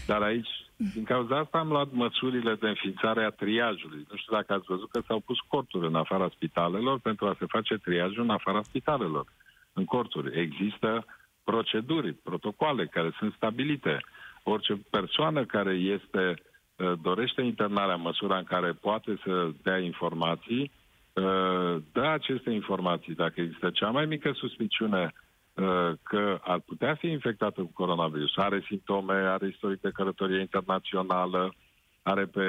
Dar 0.07 0.21
aici, 0.21 0.49
din 0.75 1.03
cauza 1.03 1.37
asta, 1.37 1.57
am 1.57 1.67
luat 1.67 1.91
măsurile 1.91 2.55
de 2.55 2.67
înființare 2.67 3.23
a 3.23 3.29
triajului. 3.29 4.05
Nu 4.09 4.17
știu 4.17 4.35
dacă 4.35 4.53
ați 4.53 4.65
văzut 4.67 4.91
că 4.91 5.01
s-au 5.07 5.19
pus 5.19 5.37
corturi 5.47 5.87
în 5.87 5.95
afara 5.95 6.29
spitalelor 6.29 6.99
pentru 6.99 7.25
a 7.25 7.35
se 7.39 7.45
face 7.45 7.77
triajul 7.77 8.23
în 8.23 8.29
afara 8.29 8.61
spitalelor. 8.63 9.25
În 9.73 9.85
corturi 9.85 10.39
există 10.39 11.05
proceduri, 11.43 12.13
protocoale 12.13 12.85
care 12.85 13.11
sunt 13.17 13.33
stabilite. 13.33 13.99
Orice 14.43 14.81
persoană 14.89 15.45
care 15.45 15.73
este 15.73 16.33
uh, 16.75 16.93
dorește 17.01 17.41
internarea 17.41 17.95
în 17.95 18.01
măsura 18.01 18.37
în 18.37 18.43
care 18.43 18.71
poate 18.71 19.19
să 19.23 19.51
dea 19.63 19.77
informații, 19.77 20.71
uh, 21.13 21.75
dă 21.91 22.01
aceste 22.13 22.49
informații. 22.49 23.15
Dacă 23.15 23.41
există 23.41 23.69
cea 23.69 23.89
mai 23.89 24.05
mică 24.05 24.31
suspiciune 24.35 25.03
Uh, 25.03 25.22
că 26.03 26.39
ar 26.41 26.59
putea 26.59 26.95
fi 26.95 27.07
infectată 27.07 27.61
cu 27.61 27.71
coronavirus, 27.73 28.37
are 28.37 28.63
simptome, 28.67 29.13
are 29.13 29.47
istoric 29.47 29.81
de 29.81 29.91
călătorie 29.93 30.39
internațională, 30.39 31.53
are 32.01 32.25
pe 32.25 32.45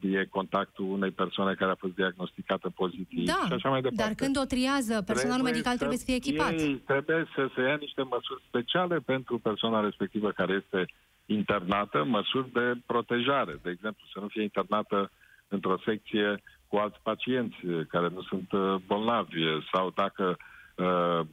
e 0.00 0.24
contactul 0.24 0.84
unei 0.84 1.10
persoane 1.10 1.54
care 1.54 1.70
a 1.70 1.74
fost 1.74 1.94
diagnosticată 1.94 2.70
pozitiv 2.70 3.26
da, 3.26 3.42
și 3.46 3.52
așa 3.52 3.68
mai 3.68 3.80
departe. 3.80 4.02
dar 4.02 4.14
când 4.14 4.38
o 4.38 4.44
triază, 4.44 5.02
personalul 5.02 5.42
trebuie 5.42 5.52
medical 5.52 5.76
trebuie 5.76 5.98
să 5.98 6.04
fie 6.04 6.14
echipat. 6.14 6.52
Ei, 6.52 6.82
trebuie 6.86 7.26
să 7.34 7.48
se 7.54 7.60
ia 7.60 7.76
niște 7.76 8.02
măsuri 8.02 8.42
speciale 8.48 8.98
pentru 8.98 9.38
persoana 9.38 9.80
respectivă 9.80 10.30
care 10.30 10.62
este 10.64 10.86
internată, 11.26 12.04
măsuri 12.04 12.52
de 12.52 12.72
protejare. 12.86 13.58
De 13.62 13.70
exemplu, 13.70 14.04
să 14.12 14.20
nu 14.20 14.26
fie 14.26 14.42
internată 14.42 15.10
într-o 15.48 15.78
secție 15.84 16.42
cu 16.66 16.76
alți 16.76 17.00
pacienți 17.02 17.56
care 17.88 18.08
nu 18.08 18.22
sunt 18.22 18.52
uh, 18.52 18.74
bolnavi 18.86 19.40
sau 19.72 19.92
dacă 19.94 20.24
uh, 20.28 20.36
Uh, 20.36 20.55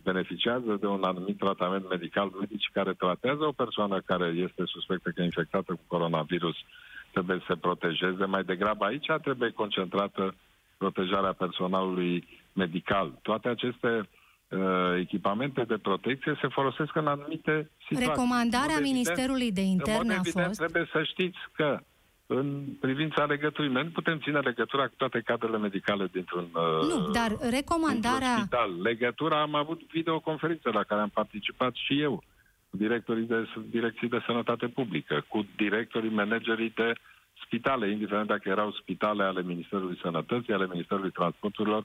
beneficiază 0.03 0.77
de 0.79 0.87
un 0.87 1.03
anumit 1.03 1.37
tratament 1.37 1.89
medical 1.89 2.31
medici 2.39 2.69
care 2.73 2.93
tratează 2.93 3.43
o 3.43 3.51
persoană 3.51 4.01
care 4.05 4.25
este 4.25 4.63
suspectă 4.65 5.09
că 5.09 5.21
e 5.21 5.23
infectată 5.23 5.73
cu 5.73 5.81
coronavirus, 5.87 6.55
trebuie 7.11 7.37
să 7.37 7.45
se 7.47 7.55
protejeze. 7.55 8.25
Mai 8.25 8.43
degrabă 8.43 8.85
aici 8.85 9.11
trebuie 9.21 9.49
concentrată 9.49 10.35
protejarea 10.77 11.33
personalului 11.33 12.27
medical. 12.53 13.19
Toate 13.21 13.47
aceste 13.49 14.09
uh, 14.47 14.59
echipamente 14.99 15.63
de 15.63 15.77
protecție 15.77 16.37
se 16.41 16.47
folosesc 16.47 16.95
în 16.95 17.07
anumite 17.07 17.69
situații. 17.87 18.07
Recomandarea 18.07 18.75
în 18.75 18.81
Ministerului 18.81 19.51
de 19.51 19.61
Interne 19.61 20.13
a 20.13 20.21
fost... 20.23 20.57
Trebuie 20.57 20.87
să 20.91 21.03
știți 21.03 21.37
că 21.53 21.79
în 22.37 22.63
privința 22.79 23.23
legăturii. 23.25 23.71
Noi 23.71 23.83
nu 23.83 23.89
putem 23.89 24.19
ține 24.19 24.39
legătura 24.39 24.87
cu 24.87 24.93
toate 24.97 25.21
cadrele 25.25 25.57
medicale 25.57 26.09
dintr-un 26.11 26.47
Nu, 26.89 27.09
dar 27.11 27.37
recomandarea... 27.49 28.35
spital. 28.37 28.81
Legătura, 28.81 29.41
am 29.41 29.55
avut 29.55 29.81
videoconferință 29.91 30.69
la 30.73 30.83
care 30.83 31.01
am 31.01 31.09
participat 31.09 31.73
și 31.73 32.01
eu, 32.01 32.23
cu 32.69 32.77
directorii 32.77 33.25
de 33.25 33.47
direcții 33.69 34.09
de 34.09 34.23
sănătate 34.25 34.67
publică, 34.67 35.25
cu 35.27 35.45
directorii 35.55 36.09
managerii 36.09 36.73
de 36.75 36.93
spitale, 37.45 37.91
indiferent 37.91 38.27
dacă 38.27 38.49
erau 38.49 38.71
spitale 38.71 39.23
ale 39.23 39.41
Ministerului 39.41 39.99
Sănătății, 40.01 40.53
ale 40.53 40.67
Ministerului 40.71 41.11
Transporturilor, 41.11 41.83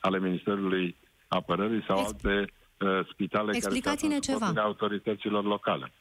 ale 0.00 0.18
Ministerului 0.18 0.96
Apărării 1.28 1.84
sau 1.86 1.98
Ex- 1.98 2.06
alte 2.06 2.40
uh, 2.40 2.57
spitale 3.12 3.52
Explicați-ne 3.54 4.18
care 4.18 4.32
ceva. 4.32 4.52
autorităților 4.60 5.44
locale. 5.44 5.92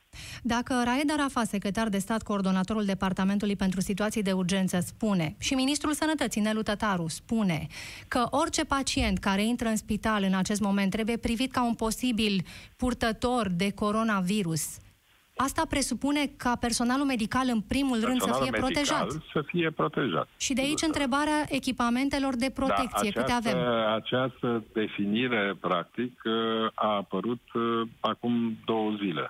Dacă 0.43 0.81
Raed 0.83 1.11
Arafat, 1.11 1.47
secretar 1.47 1.89
de 1.89 1.97
stat, 1.97 2.23
coordonatorul 2.23 2.85
Departamentului 2.85 3.55
pentru 3.55 3.81
Situații 3.81 4.21
de 4.21 4.31
Urgență, 4.31 4.79
spune, 4.79 5.35
și 5.39 5.53
Ministrul 5.53 5.93
Sănătății, 5.93 6.41
Nelu 6.41 6.61
Tătaru, 6.61 7.07
spune 7.07 7.67
că 8.07 8.27
orice 8.29 8.65
pacient 8.65 9.17
care 9.17 9.43
intră 9.43 9.67
în 9.67 9.75
spital 9.75 10.23
în 10.23 10.33
acest 10.33 10.61
moment 10.61 10.91
trebuie 10.91 11.17
privit 11.17 11.51
ca 11.51 11.63
un 11.63 11.73
posibil 11.73 12.45
purtător 12.75 13.49
de 13.49 13.71
coronavirus, 13.71 14.77
Asta 15.37 15.65
presupune 15.69 16.25
ca 16.37 16.55
personalul 16.59 17.05
medical 17.05 17.47
în 17.47 17.61
primul 17.61 17.99
rând 18.03 18.21
să 18.21 18.39
fie 18.41 18.51
protejat. 18.51 19.11
să 19.33 19.41
fie 19.45 19.71
protejat. 19.71 20.27
Și 20.37 20.53
de 20.53 20.61
aici 20.61 20.81
întrebarea 20.81 21.45
echipamentelor 21.49 22.35
de 22.35 22.51
protecție, 22.53 23.11
da, 23.13 23.21
această, 23.21 23.21
câte 23.21 23.31
avem? 23.31 23.57
Această 23.93 24.63
definire, 24.73 25.57
practic, 25.59 26.21
a 26.73 26.95
apărut 26.95 27.41
uh, 27.53 27.87
acum 27.99 28.57
două 28.65 28.91
zile. 29.03 29.27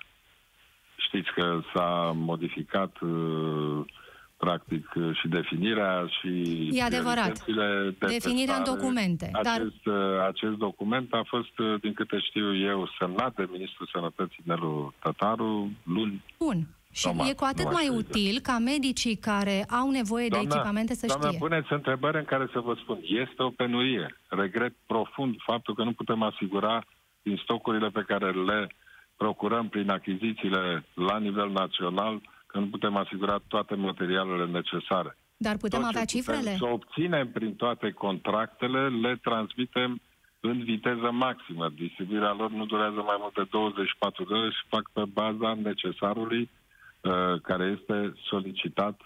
Știți 0.95 1.31
că 1.35 1.61
s-a 1.73 2.11
modificat 2.15 2.99
uh, 3.01 3.85
practic 4.37 4.93
și 5.13 5.27
definirea 5.27 6.05
și 6.19 6.29
E 6.71 6.83
adevărat. 6.83 7.45
De 7.45 7.95
definirea 8.07 8.55
în 8.55 8.63
documente. 8.63 9.29
Acest, 9.33 9.83
dar... 9.83 10.27
acest 10.27 10.55
document 10.57 11.13
a 11.13 11.23
fost, 11.27 11.79
din 11.81 11.93
câte 11.93 12.19
știu 12.19 12.55
eu, 12.55 12.89
semnat 12.99 13.35
de 13.35 13.47
Ministrul 13.51 13.89
Sănătății 13.93 14.43
Nelu 14.45 14.93
Tătaru 14.99 15.71
luni. 15.83 16.23
Bun. 16.37 16.67
Și 16.91 17.09
e 17.29 17.33
cu 17.33 17.43
atât 17.43 17.71
mai 17.71 17.89
util 17.89 18.39
ca 18.39 18.57
medicii 18.57 19.15
care 19.15 19.65
au 19.69 19.89
nevoie 19.89 20.27
doamna, 20.27 20.49
de 20.49 20.55
echipamente 20.55 20.93
să 20.93 21.05
doamna, 21.05 21.27
știe. 21.27 21.39
puneți 21.39 21.73
întrebări 21.73 22.17
în 22.17 22.25
care 22.25 22.47
să 22.51 22.59
vă 22.59 22.75
spun. 22.81 22.99
Este 23.01 23.43
o 23.43 23.49
penurie. 23.49 24.17
Regret 24.27 24.73
profund 24.85 25.35
faptul 25.45 25.75
că 25.75 25.83
nu 25.83 25.91
putem 25.91 26.21
asigura 26.21 26.83
din 27.21 27.39
stocurile 27.43 27.89
pe 27.89 28.03
care 28.07 28.31
le 28.31 28.69
procurăm 29.17 29.67
prin 29.67 29.89
achizițiile 29.89 30.85
la 30.93 31.17
nivel 31.17 31.49
național 31.49 32.19
că 32.19 32.29
nu 32.59 32.67
putem 32.67 32.95
asigura 32.95 33.41
toate 33.47 33.75
materialele 33.75 34.45
necesare. 34.45 35.17
Dar 35.37 35.57
putem 35.57 35.79
Tot 35.79 35.89
avea 35.89 36.05
cifrele? 36.05 36.55
Să 36.57 36.65
obținem 36.65 37.31
prin 37.31 37.55
toate 37.55 37.91
contractele, 37.91 38.89
le 38.89 39.19
transmitem 39.21 40.01
în 40.39 40.63
viteză 40.63 41.11
maximă. 41.11 41.69
Distribuirea 41.69 42.33
lor 42.33 42.51
nu 42.51 42.65
durează 42.65 43.01
mai 43.01 43.17
mult 43.19 43.33
de 43.33 43.47
24 43.49 44.23
de 44.23 44.33
ore 44.33 44.49
și 44.49 44.67
fac 44.67 44.89
pe 44.93 45.03
baza 45.13 45.53
necesarului 45.53 46.49
uh, 47.01 47.41
care 47.41 47.77
este 47.79 48.13
solicitat 48.29 49.01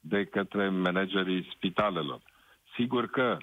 de 0.00 0.24
către 0.24 0.68
managerii 0.68 1.48
spitalelor. 1.54 2.20
Sigur 2.76 3.06
că 3.06 3.36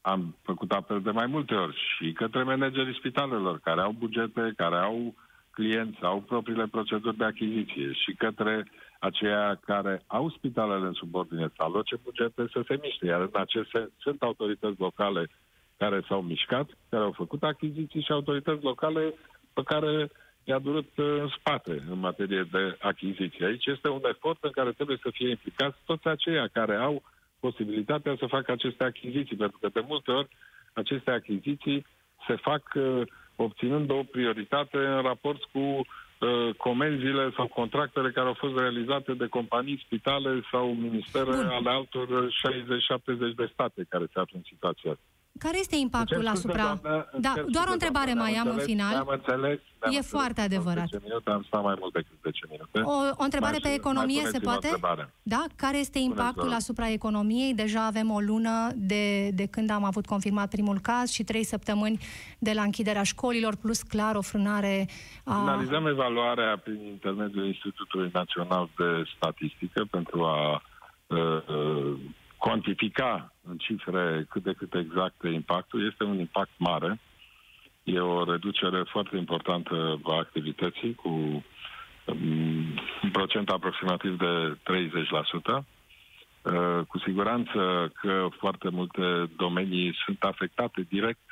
am 0.00 0.36
făcut 0.42 0.72
apel 0.72 1.00
de 1.00 1.10
mai 1.10 1.26
multe 1.26 1.54
ori 1.54 1.76
și 1.96 2.12
către 2.12 2.42
managerii 2.42 2.94
spitalelor 2.94 3.58
care 3.58 3.80
au 3.80 3.92
bugete, 3.98 4.52
care 4.56 4.76
au 4.76 5.14
clienți, 5.60 5.98
au 6.02 6.20
propriile 6.20 6.66
proceduri 6.66 7.16
de 7.16 7.24
achiziție 7.24 7.92
și 7.92 8.12
către 8.18 8.66
aceia 8.98 9.60
care 9.64 10.02
au 10.06 10.30
spitalele 10.30 10.86
în 10.86 10.92
subordine 10.92 11.46
să 11.56 11.62
aloce 11.62 11.96
bugete 12.04 12.42
să 12.52 12.60
se 12.66 12.78
miște. 12.82 13.06
Iar 13.06 13.20
în 13.20 13.30
acest 13.32 13.68
sens 13.70 13.88
sunt 13.98 14.22
autorități 14.22 14.80
locale 14.80 15.28
care 15.76 16.02
s-au 16.08 16.22
mișcat, 16.22 16.68
care 16.90 17.02
au 17.02 17.12
făcut 17.12 17.42
achiziții 17.42 18.02
și 18.02 18.12
autorități 18.12 18.62
locale 18.62 19.14
pe 19.52 19.62
care 19.64 20.10
i-a 20.44 20.58
durut 20.58 20.88
în 20.96 21.28
spate 21.38 21.82
în 21.90 21.98
materie 21.98 22.48
de 22.50 22.76
achiziții. 22.80 23.44
Aici 23.44 23.66
este 23.66 23.88
un 23.88 24.02
efort 24.12 24.44
în 24.44 24.50
care 24.50 24.70
trebuie 24.72 24.98
să 25.02 25.10
fie 25.12 25.28
implicați 25.28 25.76
toți 25.84 26.06
aceia 26.08 26.46
care 26.52 26.76
au 26.76 27.02
posibilitatea 27.40 28.14
să 28.18 28.26
facă 28.26 28.52
aceste 28.52 28.84
achiziții, 28.84 29.36
pentru 29.36 29.58
că 29.60 29.68
de 29.72 29.84
multe 29.86 30.10
ori 30.10 30.28
aceste 30.72 31.10
achiziții 31.10 31.86
se 32.26 32.34
fac 32.36 32.62
uh, 32.74 33.02
obținând 33.42 33.90
o 33.90 34.02
prioritate 34.10 34.76
în 34.76 35.02
raport 35.02 35.42
cu 35.52 35.58
uh, 35.58 36.54
comenzile 36.56 37.30
sau 37.36 37.46
contractele 37.46 38.10
care 38.10 38.26
au 38.26 38.34
fost 38.34 38.56
realizate 38.58 39.12
de 39.14 39.26
companii, 39.26 39.82
spitale 39.84 40.40
sau 40.50 40.74
ministere 40.74 41.34
Bun. 41.34 41.46
ale 41.46 41.70
altor 41.70 42.06
60-70 43.32 43.34
de 43.36 43.50
state 43.52 43.86
care 43.88 44.04
se 44.12 44.18
află 44.20 44.36
în 44.36 44.46
situația 44.52 44.90
asta. 44.90 45.04
Care 45.38 45.58
este 45.58 45.76
impactul 45.76 46.26
asupra... 46.26 46.78
Doamnă, 46.82 47.08
da, 47.18 47.34
doar 47.48 47.66
o 47.68 47.72
întrebare 47.72 48.14
mai 48.14 48.34
am 48.34 48.48
în 48.48 48.58
final. 48.58 48.94
Am 48.94 49.08
înțeles. 49.08 49.58
E 49.58 49.86
înțeles, 49.86 50.08
foarte 50.08 50.40
adevărat. 50.40 50.88
10 50.88 51.02
minute, 51.02 51.30
am 51.30 51.42
stat 51.46 51.62
mai 51.62 51.76
mult 51.78 51.92
decât 51.92 52.16
10 52.22 52.46
minute. 52.50 52.80
O, 52.80 52.92
o 53.16 53.24
întrebare 53.24 53.58
mai 53.62 53.70
pe 53.70 53.78
economie 53.78 54.24
se 54.24 54.38
poate? 54.38 54.68
Da? 55.22 55.44
Care 55.56 55.78
este 55.78 55.98
impactul 55.98 56.52
asupra 56.52 56.90
economiei? 56.90 57.54
Deja 57.54 57.86
avem 57.86 58.10
o 58.10 58.20
lună 58.20 58.68
de, 58.74 59.28
de 59.28 59.46
când 59.46 59.70
am 59.70 59.84
avut 59.84 60.06
confirmat 60.06 60.50
primul 60.50 60.78
caz 60.80 61.10
și 61.10 61.24
trei 61.24 61.44
săptămâni 61.44 61.98
de 62.38 62.52
la 62.52 62.62
închiderea 62.62 63.02
școlilor, 63.02 63.56
plus 63.56 63.82
clar 63.82 64.14
o 64.16 64.20
frânare 64.22 64.88
a... 65.24 65.34
Analizăm 65.34 65.86
evaluarea 65.86 66.58
prin 66.64 66.80
intermediul 66.86 67.46
Institutului 67.46 68.10
Național 68.12 68.68
de 68.76 69.02
Statistică 69.16 69.86
pentru 69.90 70.24
a 70.24 70.62
uh, 71.06 71.18
uh, 71.48 71.98
cuantifica 72.40 73.32
în 73.48 73.56
cifre 73.56 74.26
cât 74.30 74.42
de 74.42 74.52
cât 74.52 74.74
exact 74.74 75.22
impactul. 75.32 75.86
Este 75.90 76.04
un 76.04 76.18
impact 76.18 76.50
mare. 76.56 77.00
E 77.82 77.98
o 78.00 78.24
reducere 78.24 78.82
foarte 78.86 79.16
importantă 79.16 80.00
a 80.04 80.16
activității 80.16 80.94
cu 80.94 81.08
um, 81.08 81.44
un 83.02 83.10
procent 83.12 83.48
aproximativ 83.48 84.18
de 84.18 84.58
30%. 85.60 85.64
Uh, 86.42 86.80
cu 86.88 86.98
siguranță 86.98 87.92
că 88.00 88.28
foarte 88.38 88.68
multe 88.68 89.30
domenii 89.36 89.94
sunt 90.04 90.22
afectate 90.22 90.86
direct, 90.88 91.26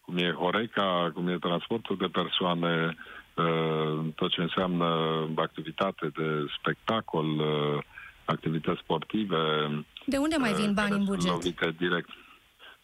cum 0.00 0.16
e 0.16 0.32
Horeca, 0.32 1.10
cum 1.14 1.28
e 1.28 1.38
transportul 1.38 1.96
de 1.96 2.06
persoane, 2.06 2.96
uh, 3.34 3.98
tot 4.14 4.30
ce 4.30 4.40
înseamnă 4.40 4.86
activitate 5.36 6.10
de 6.16 6.46
spectacol, 6.58 7.38
uh, 7.38 7.78
activități 8.24 8.80
sportive. 8.80 9.38
De 10.06 10.16
unde 10.16 10.36
mai 10.36 10.52
vin 10.52 10.74
bani 10.74 10.92
în 10.92 11.04
buget? 11.04 11.76
direct. 11.76 12.08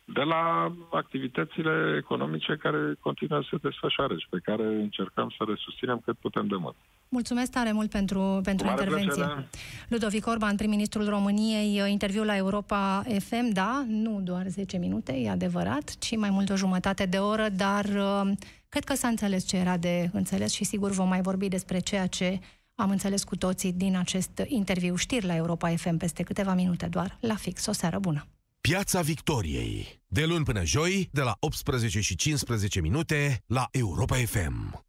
De 0.05 0.23
la 0.23 0.73
activitățile 0.91 1.97
economice 1.99 2.57
care 2.57 2.97
continuă 3.01 3.41
să 3.43 3.49
se 3.51 3.57
desfășoare 3.63 4.15
și 4.19 4.27
pe 4.31 4.39
care 4.43 4.65
încercăm 4.65 5.35
să 5.39 5.45
le 5.47 5.55
susținem 5.59 6.01
cât 6.05 6.17
putem 6.19 6.47
de 6.47 6.57
mult. 6.57 6.77
Mulțumesc 7.09 7.51
tare 7.51 7.73
mult 7.73 7.91
pentru, 7.91 8.41
pentru 8.43 8.67
intervenție. 8.67 9.23
Plăcere. 9.23 9.49
Ludovic 9.89 10.27
Orban, 10.27 10.57
prim-ministrul 10.57 11.09
României, 11.09 11.91
interviu 11.91 12.25
la 12.25 12.37
Europa 12.37 13.03
FM, 13.19 13.53
da, 13.53 13.85
nu 13.89 14.21
doar 14.25 14.47
10 14.47 14.77
minute, 14.77 15.13
e 15.13 15.31
adevărat, 15.31 15.97
ci 15.99 16.17
mai 16.17 16.31
mult 16.31 16.51
o 16.51 16.57
jumătate 16.57 17.07
de 17.07 17.17
oră, 17.17 17.49
dar 17.49 17.85
uh, 17.85 18.31
cred 18.69 18.85
că 18.85 18.95
s-a 18.95 19.09
înțeles 19.09 19.47
ce 19.47 19.57
era 19.57 19.77
de 19.77 20.11
înțeles 20.13 20.53
și 20.53 20.65
sigur 20.65 20.91
vom 20.91 21.09
mai 21.09 21.21
vorbi 21.21 21.49
despre 21.49 21.79
ceea 21.79 22.07
ce 22.07 22.39
am 22.81 22.91
înțeles 22.91 23.25
cu 23.25 23.37
toții 23.37 23.73
din 23.73 23.97
acest 23.97 24.43
interviu 24.47 24.97
știri 24.97 25.27
la 25.27 25.37
Europa 25.37 25.77
FM 25.77 25.97
peste 25.97 26.23
câteva 26.23 26.55
minute 26.55 26.87
doar, 26.87 27.19
la 27.21 27.35
fix. 27.35 27.67
O 27.67 27.73
seară 27.73 27.99
bună! 27.99 28.27
Piața 28.61 29.01
Victoriei. 29.01 30.01
De 30.07 30.25
luni 30.25 30.45
până 30.45 30.65
joi, 30.65 31.09
de 31.13 31.21
la 31.21 31.37
18 31.41 32.01
și 32.01 32.17
15 32.17 32.81
minute, 32.81 33.43
la 33.47 33.69
Europa 33.71 34.17
FM. 34.17 34.85